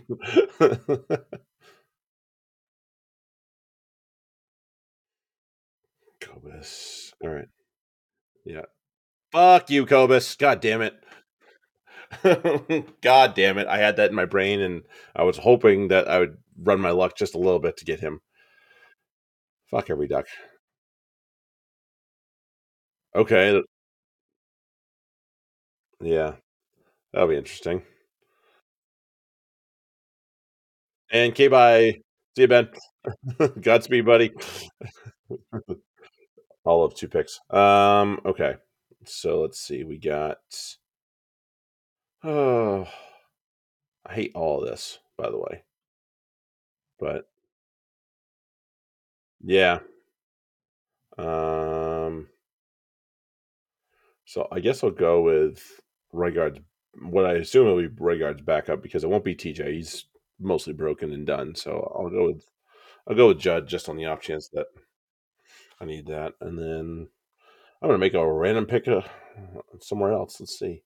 [6.20, 7.14] Cobus.
[7.24, 7.48] All right.
[8.44, 8.66] Yeah.
[9.32, 10.36] Fuck you, Cobus.
[10.36, 10.94] God damn it.
[13.00, 13.66] God damn it.
[13.66, 14.82] I had that in my brain and
[15.14, 18.00] I was hoping that I would run my luck just a little bit to get
[18.00, 18.20] him.
[19.70, 20.26] Fuck every duck.
[23.16, 23.62] Okay.
[26.00, 26.36] Yeah.
[27.12, 27.82] That'll be interesting.
[31.10, 31.92] And K bye.
[32.36, 32.68] See you, Ben.
[33.60, 34.32] Godspeed, buddy.
[36.64, 37.40] All of two picks.
[37.50, 38.56] Um, okay.
[39.04, 39.84] So let's see.
[39.84, 40.38] We got
[42.24, 42.86] oh
[44.06, 45.64] I hate all of this, by the way.
[46.98, 47.28] But
[49.42, 49.80] yeah.
[51.18, 51.95] Uh
[54.26, 55.62] so I guess I'll go with
[56.14, 56.60] Roigard's
[57.02, 59.74] what I assume will be Roigard's backup because it won't be TJ.
[59.74, 60.06] He's
[60.40, 61.54] mostly broken and done.
[61.56, 62.44] So I'll go with
[63.08, 64.66] I'll go with Judd just on the off chance that
[65.80, 66.34] I need that.
[66.40, 67.08] And then
[67.82, 69.02] I'm gonna make a random pick uh,
[69.80, 70.40] somewhere else.
[70.40, 70.82] Let's see.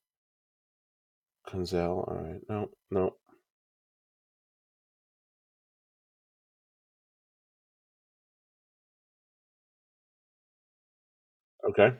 [1.49, 2.09] Kunzel.
[2.09, 2.41] All right.
[2.49, 3.17] No, no.
[11.69, 11.95] Okay.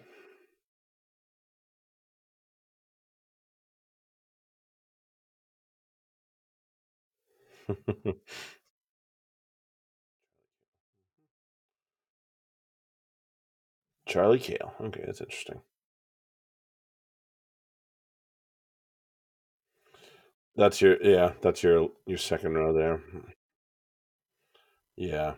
[14.07, 14.75] Charlie Cale.
[14.81, 15.63] Okay, that's interesting.
[20.57, 21.33] That's your yeah.
[21.43, 23.01] That's your your second row there.
[24.97, 25.35] Yeah.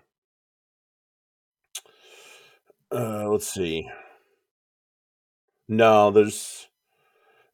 [2.93, 3.89] Uh, let's see.
[5.69, 6.69] No, there's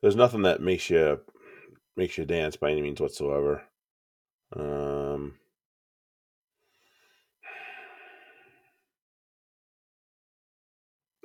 [0.02, 1.20] there's nothing that makes you
[1.96, 3.64] makes you dance by any means whatsoever.
[4.56, 5.34] Um,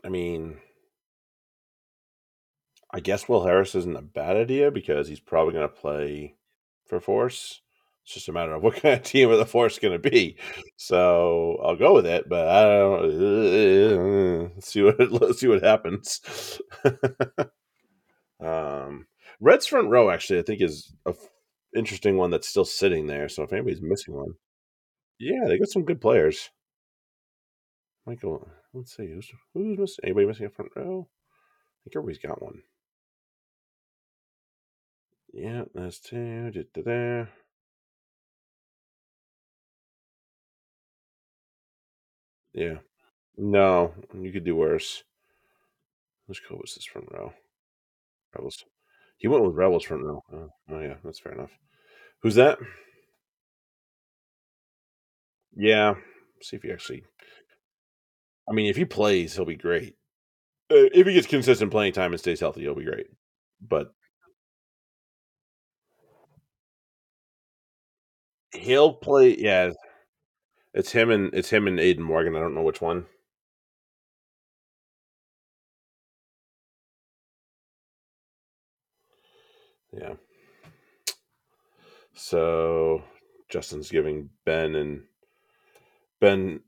[0.04, 0.58] I mean,
[2.92, 6.36] I guess Will Harris isn't a bad idea because he's probably going to play
[6.86, 7.62] for Force.
[8.04, 10.38] It's just a matter of what kind of team of the Force going to be.
[10.76, 14.54] So I'll go with it, but I don't.
[14.56, 16.62] Let's see what let's see what happens.
[18.40, 19.08] um,
[19.40, 21.14] Red's front row actually, I think, is a
[21.76, 23.30] interesting one that's still sitting there.
[23.30, 23.90] So if anybody's mm.
[23.90, 24.34] missing one,
[25.20, 26.50] yeah, they got some good players.
[28.06, 30.04] Michael, let's see who's who's missing.
[30.04, 31.08] Anybody missing a front row?
[31.10, 32.62] I think everybody's got one.
[35.34, 36.52] Yeah, that's two.
[36.52, 37.26] Da, da, da.
[42.54, 42.78] Yeah.
[43.38, 45.04] No, you could do worse.
[46.28, 47.34] Which cool was this front row?
[48.36, 48.64] Rebels.
[49.24, 50.22] He went with Rebels front row.
[50.34, 51.52] Oh, oh yeah, that's fair enough.
[52.22, 52.60] Who's that?
[55.56, 55.94] Yeah.
[56.42, 57.06] See if he actually.
[58.50, 59.96] I mean, if he plays, he'll be great.
[60.70, 63.08] Uh, if he gets consistent playing time and stays healthy, he'll be great.
[63.66, 63.94] But
[68.54, 69.38] he'll play.
[69.40, 69.72] Yeah,
[70.74, 72.36] it's him and it's him and Aiden Morgan.
[72.36, 73.06] I don't know which one.
[79.94, 80.14] Yeah.
[82.16, 83.04] So
[83.50, 85.04] Justin's giving Ben and
[86.20, 86.61] Ben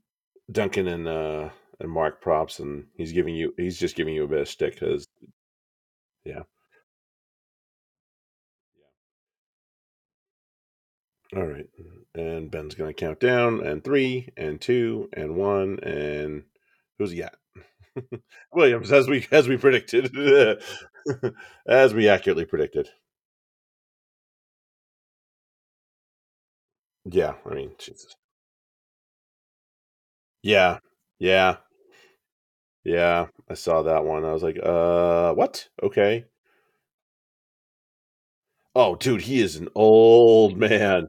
[0.50, 1.50] Duncan and uh
[1.80, 4.74] and Mark props, and he's giving you he's just giving you a bit of stick
[4.74, 5.06] because
[6.24, 6.42] yeah.
[11.36, 11.68] All right,
[12.14, 16.44] and Ben's gonna count down, and three, and two, and one, and
[16.98, 17.34] who's he got?
[18.52, 20.16] Williams, as we as we predicted,
[21.68, 22.88] as we accurately predicted.
[27.10, 28.14] Yeah, I mean, Jesus.
[30.42, 30.78] Yeah,
[31.18, 31.58] yeah,
[32.84, 33.26] yeah.
[33.48, 34.24] I saw that one.
[34.24, 35.68] I was like, uh, what?
[35.82, 36.24] Okay.
[38.76, 41.08] Oh, dude, he is an old man.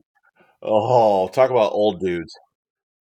[0.63, 2.33] Oh, talk about old dudes.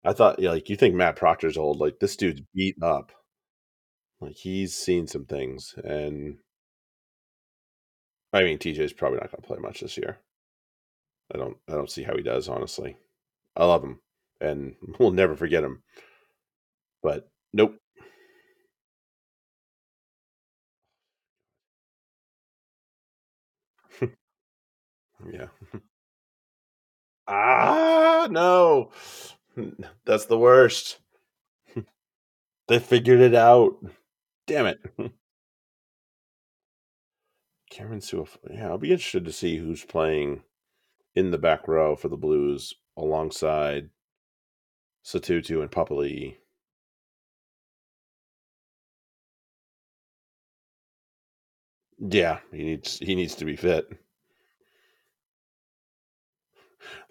[0.04, 1.78] I thought, yeah, like you think Matt Proctor's old?
[1.80, 3.12] Like this dude's beat up.
[4.20, 6.40] Like he's seen some things, and
[8.32, 10.20] I mean, TJ's probably not going to play much this year.
[11.34, 12.48] I don't, I don't see how he does.
[12.48, 12.96] Honestly,
[13.56, 14.00] I love him,
[14.40, 15.82] and we'll never forget him.
[17.02, 17.76] But nope.
[25.32, 25.46] yeah.
[27.28, 28.90] ah, no,
[30.04, 30.98] that's the worst.
[32.68, 33.76] they figured it out.
[34.46, 34.80] Damn it.
[37.70, 38.38] Cameron Suaf.
[38.50, 40.42] Yeah, I'll be interested to see who's playing
[41.16, 43.90] in the back row for the Blues alongside
[45.02, 46.36] Sotutu and Papali'i.
[51.98, 53.86] Yeah, he needs he needs to be fit.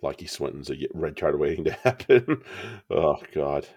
[0.02, 2.44] Lucky Swinton's a red card waiting to happen.
[2.90, 3.68] oh God.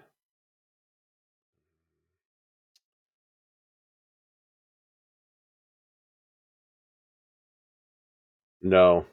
[8.62, 9.06] No,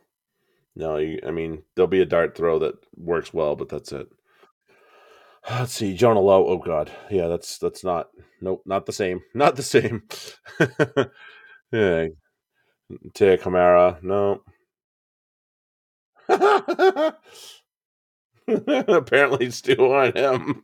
[0.76, 4.08] No, you, I mean there'll be a dart throw that works well, but that's it.
[5.50, 6.48] Let's see, Jonah Lowe.
[6.48, 8.10] Oh God, yeah, that's that's not.
[8.42, 9.22] Nope, not the same.
[9.34, 10.04] Not the same.
[11.72, 12.08] yeah,
[13.14, 14.02] Tia Kamara.
[14.04, 14.42] No.
[18.48, 20.62] Apparently, it's still on him.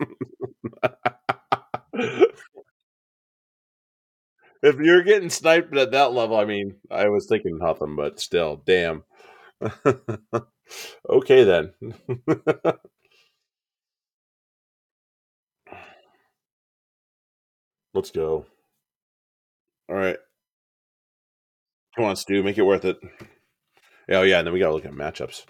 [4.63, 8.61] if you're getting sniped at that level, I mean, I was thinking nothing, but still,
[8.65, 9.03] damn.
[11.09, 11.73] okay then.
[17.93, 18.45] Let's go.
[19.89, 20.17] All right.
[21.95, 22.97] Come on, Stu, make it worth it.
[24.09, 25.45] Oh yeah, and then we gotta look at matchups.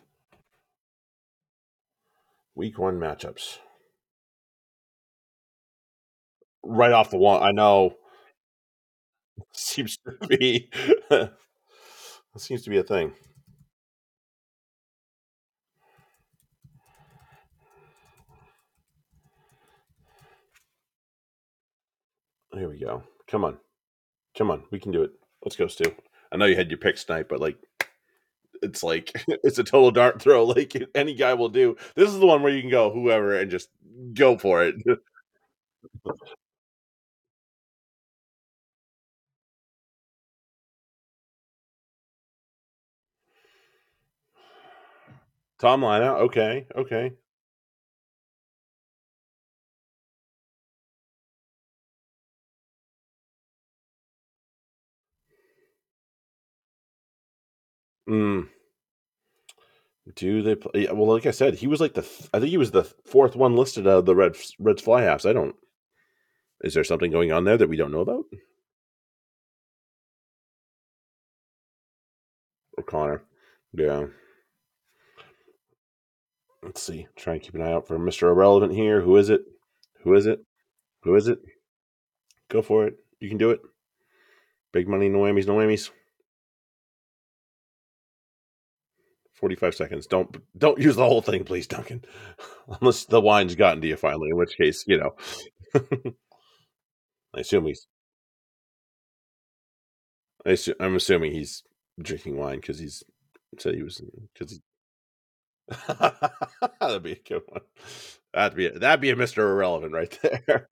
[2.56, 3.60] Week one matchups.
[6.64, 7.96] Right off the one, I know.
[9.54, 10.70] Seems to be
[11.10, 11.32] that
[12.38, 13.14] seems to be a thing.
[22.54, 23.04] Here we go.
[23.28, 23.58] Come on.
[24.38, 24.64] Come on.
[24.72, 25.12] We can do it.
[25.44, 25.96] Let's go, Stu.
[26.32, 27.58] I know you had your pick snipe, but like
[28.62, 31.76] it's like it's a total dart throw like any guy will do.
[31.96, 33.70] This is the one where you can go whoever and just
[34.14, 34.76] go for it.
[45.60, 47.14] Tom Lynagh, okay, okay.
[58.10, 58.50] Mm.
[60.16, 60.88] Do they play?
[60.92, 62.02] Well, like I said, he was like the.
[62.34, 65.26] I think he was the fourth one listed out of the Red Reds fly halves.
[65.26, 65.56] I don't.
[66.62, 68.26] Is there something going on there that we don't know about?
[72.80, 73.24] O'Connor,
[73.74, 74.06] yeah.
[76.64, 77.08] Let's see.
[77.16, 79.02] Try and keep an eye out for Mister Irrelevant here.
[79.02, 79.42] Who is it?
[80.04, 80.40] Who is it?
[81.04, 81.40] Who is it?
[82.50, 82.96] Go for it.
[83.20, 83.62] You can do it.
[84.72, 85.92] Big money, no whammies, no whammies.
[89.42, 90.08] 45 seconds.
[90.08, 92.06] Don't don't use the whole thing, please, Duncan.
[92.82, 95.16] Unless the wine's gotten to you finally, in which case, you know.
[97.36, 97.88] I assume he's
[100.46, 101.64] I am assuming he's
[102.02, 103.04] drinking wine because he's
[103.60, 104.02] said he was
[104.34, 104.62] because he
[106.80, 107.62] that'd be a good one.
[108.34, 110.70] That'd be a, that'd be a Mister Irrelevant right there.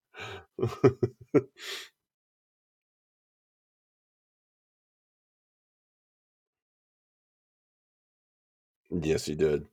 [8.91, 9.65] Yes, he did.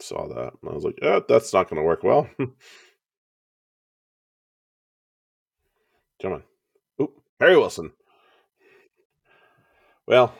[0.00, 0.52] Saw that.
[0.62, 2.28] And I was like, oh, that's not going to work well.
[6.22, 6.42] Come on.
[7.00, 7.92] Oop, Harry Wilson.
[10.06, 10.34] Well,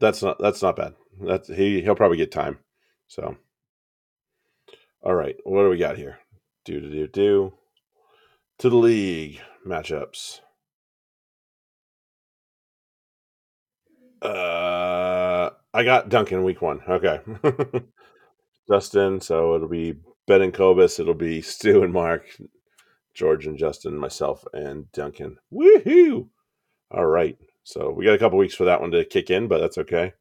[0.00, 0.94] that's not that's not bad.
[1.20, 2.58] That's he he'll probably get time.
[3.06, 3.36] So
[5.02, 6.18] all right, what do we got here?
[6.64, 7.52] Do do do do
[8.58, 10.40] to the league matchups.
[14.20, 15.11] Uh,
[15.74, 16.80] I got Duncan week one.
[16.88, 17.20] Okay,
[18.70, 19.20] Justin.
[19.20, 19.94] So it'll be
[20.26, 20.98] Ben and Cobus.
[20.98, 22.26] It'll be Stu and Mark,
[23.14, 25.36] George and Justin, myself and Duncan.
[25.52, 26.28] Woohoo!
[26.90, 27.36] All right.
[27.64, 30.12] So we got a couple weeks for that one to kick in, but that's okay.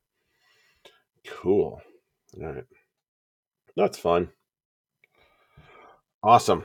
[1.28, 1.82] Cool.
[2.42, 2.64] All right.
[3.76, 4.30] That's fun.
[6.24, 6.64] Awesome.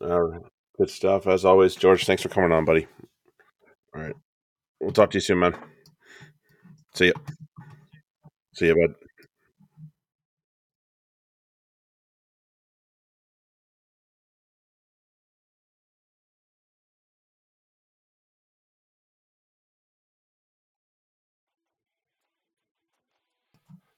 [0.00, 0.42] All right.
[0.78, 1.26] Good stuff.
[1.26, 2.86] As always, George, thanks for coming on, buddy.
[3.94, 4.14] All right.
[4.80, 5.56] We'll talk to you soon, man.
[6.94, 7.12] See ya.
[8.58, 8.94] See ya, bud.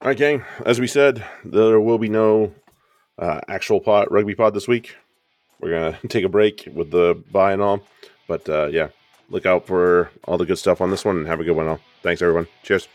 [0.03, 0.45] All right, gang.
[0.67, 2.55] As we said, there will be no
[3.19, 4.97] uh, actual pot rugby pod this week.
[5.61, 7.81] We're gonna take a break with the buy and all,
[8.29, 8.89] but uh, yeah,
[9.31, 11.67] look out for all the good stuff on this one and have a good one.
[11.69, 12.49] All thanks, everyone.
[12.63, 12.89] Cheers.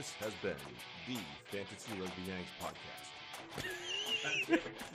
[0.00, 0.56] This has been
[1.06, 1.18] the
[1.54, 3.08] Fantasy Rugby Yanks podcast.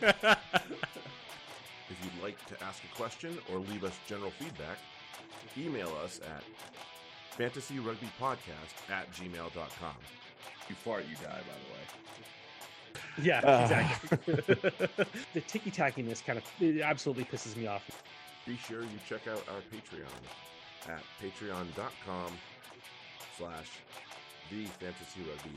[1.92, 4.80] if you'd like to ask a question or leave us general feedback
[5.60, 6.44] email us at
[7.38, 9.96] fantasyrugbypodcast at gmail.com.
[10.70, 11.86] You fart, you die, by the way.
[13.22, 13.62] Yeah, uh.
[13.62, 14.18] exactly.
[15.36, 17.88] the ticky tackiness kind of absolutely pisses me off.
[18.48, 22.32] Be sure you check out our Patreon at patreon.com
[23.38, 23.70] slash
[24.50, 25.50] the fantasy rugby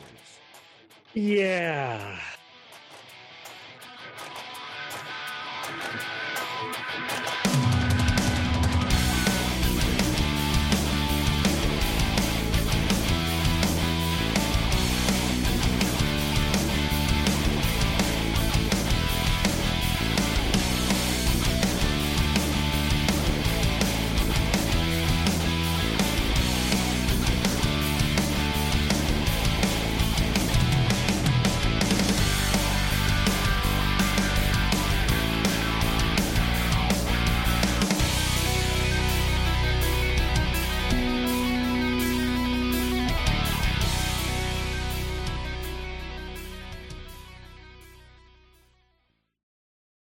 [1.15, 2.19] Yeah.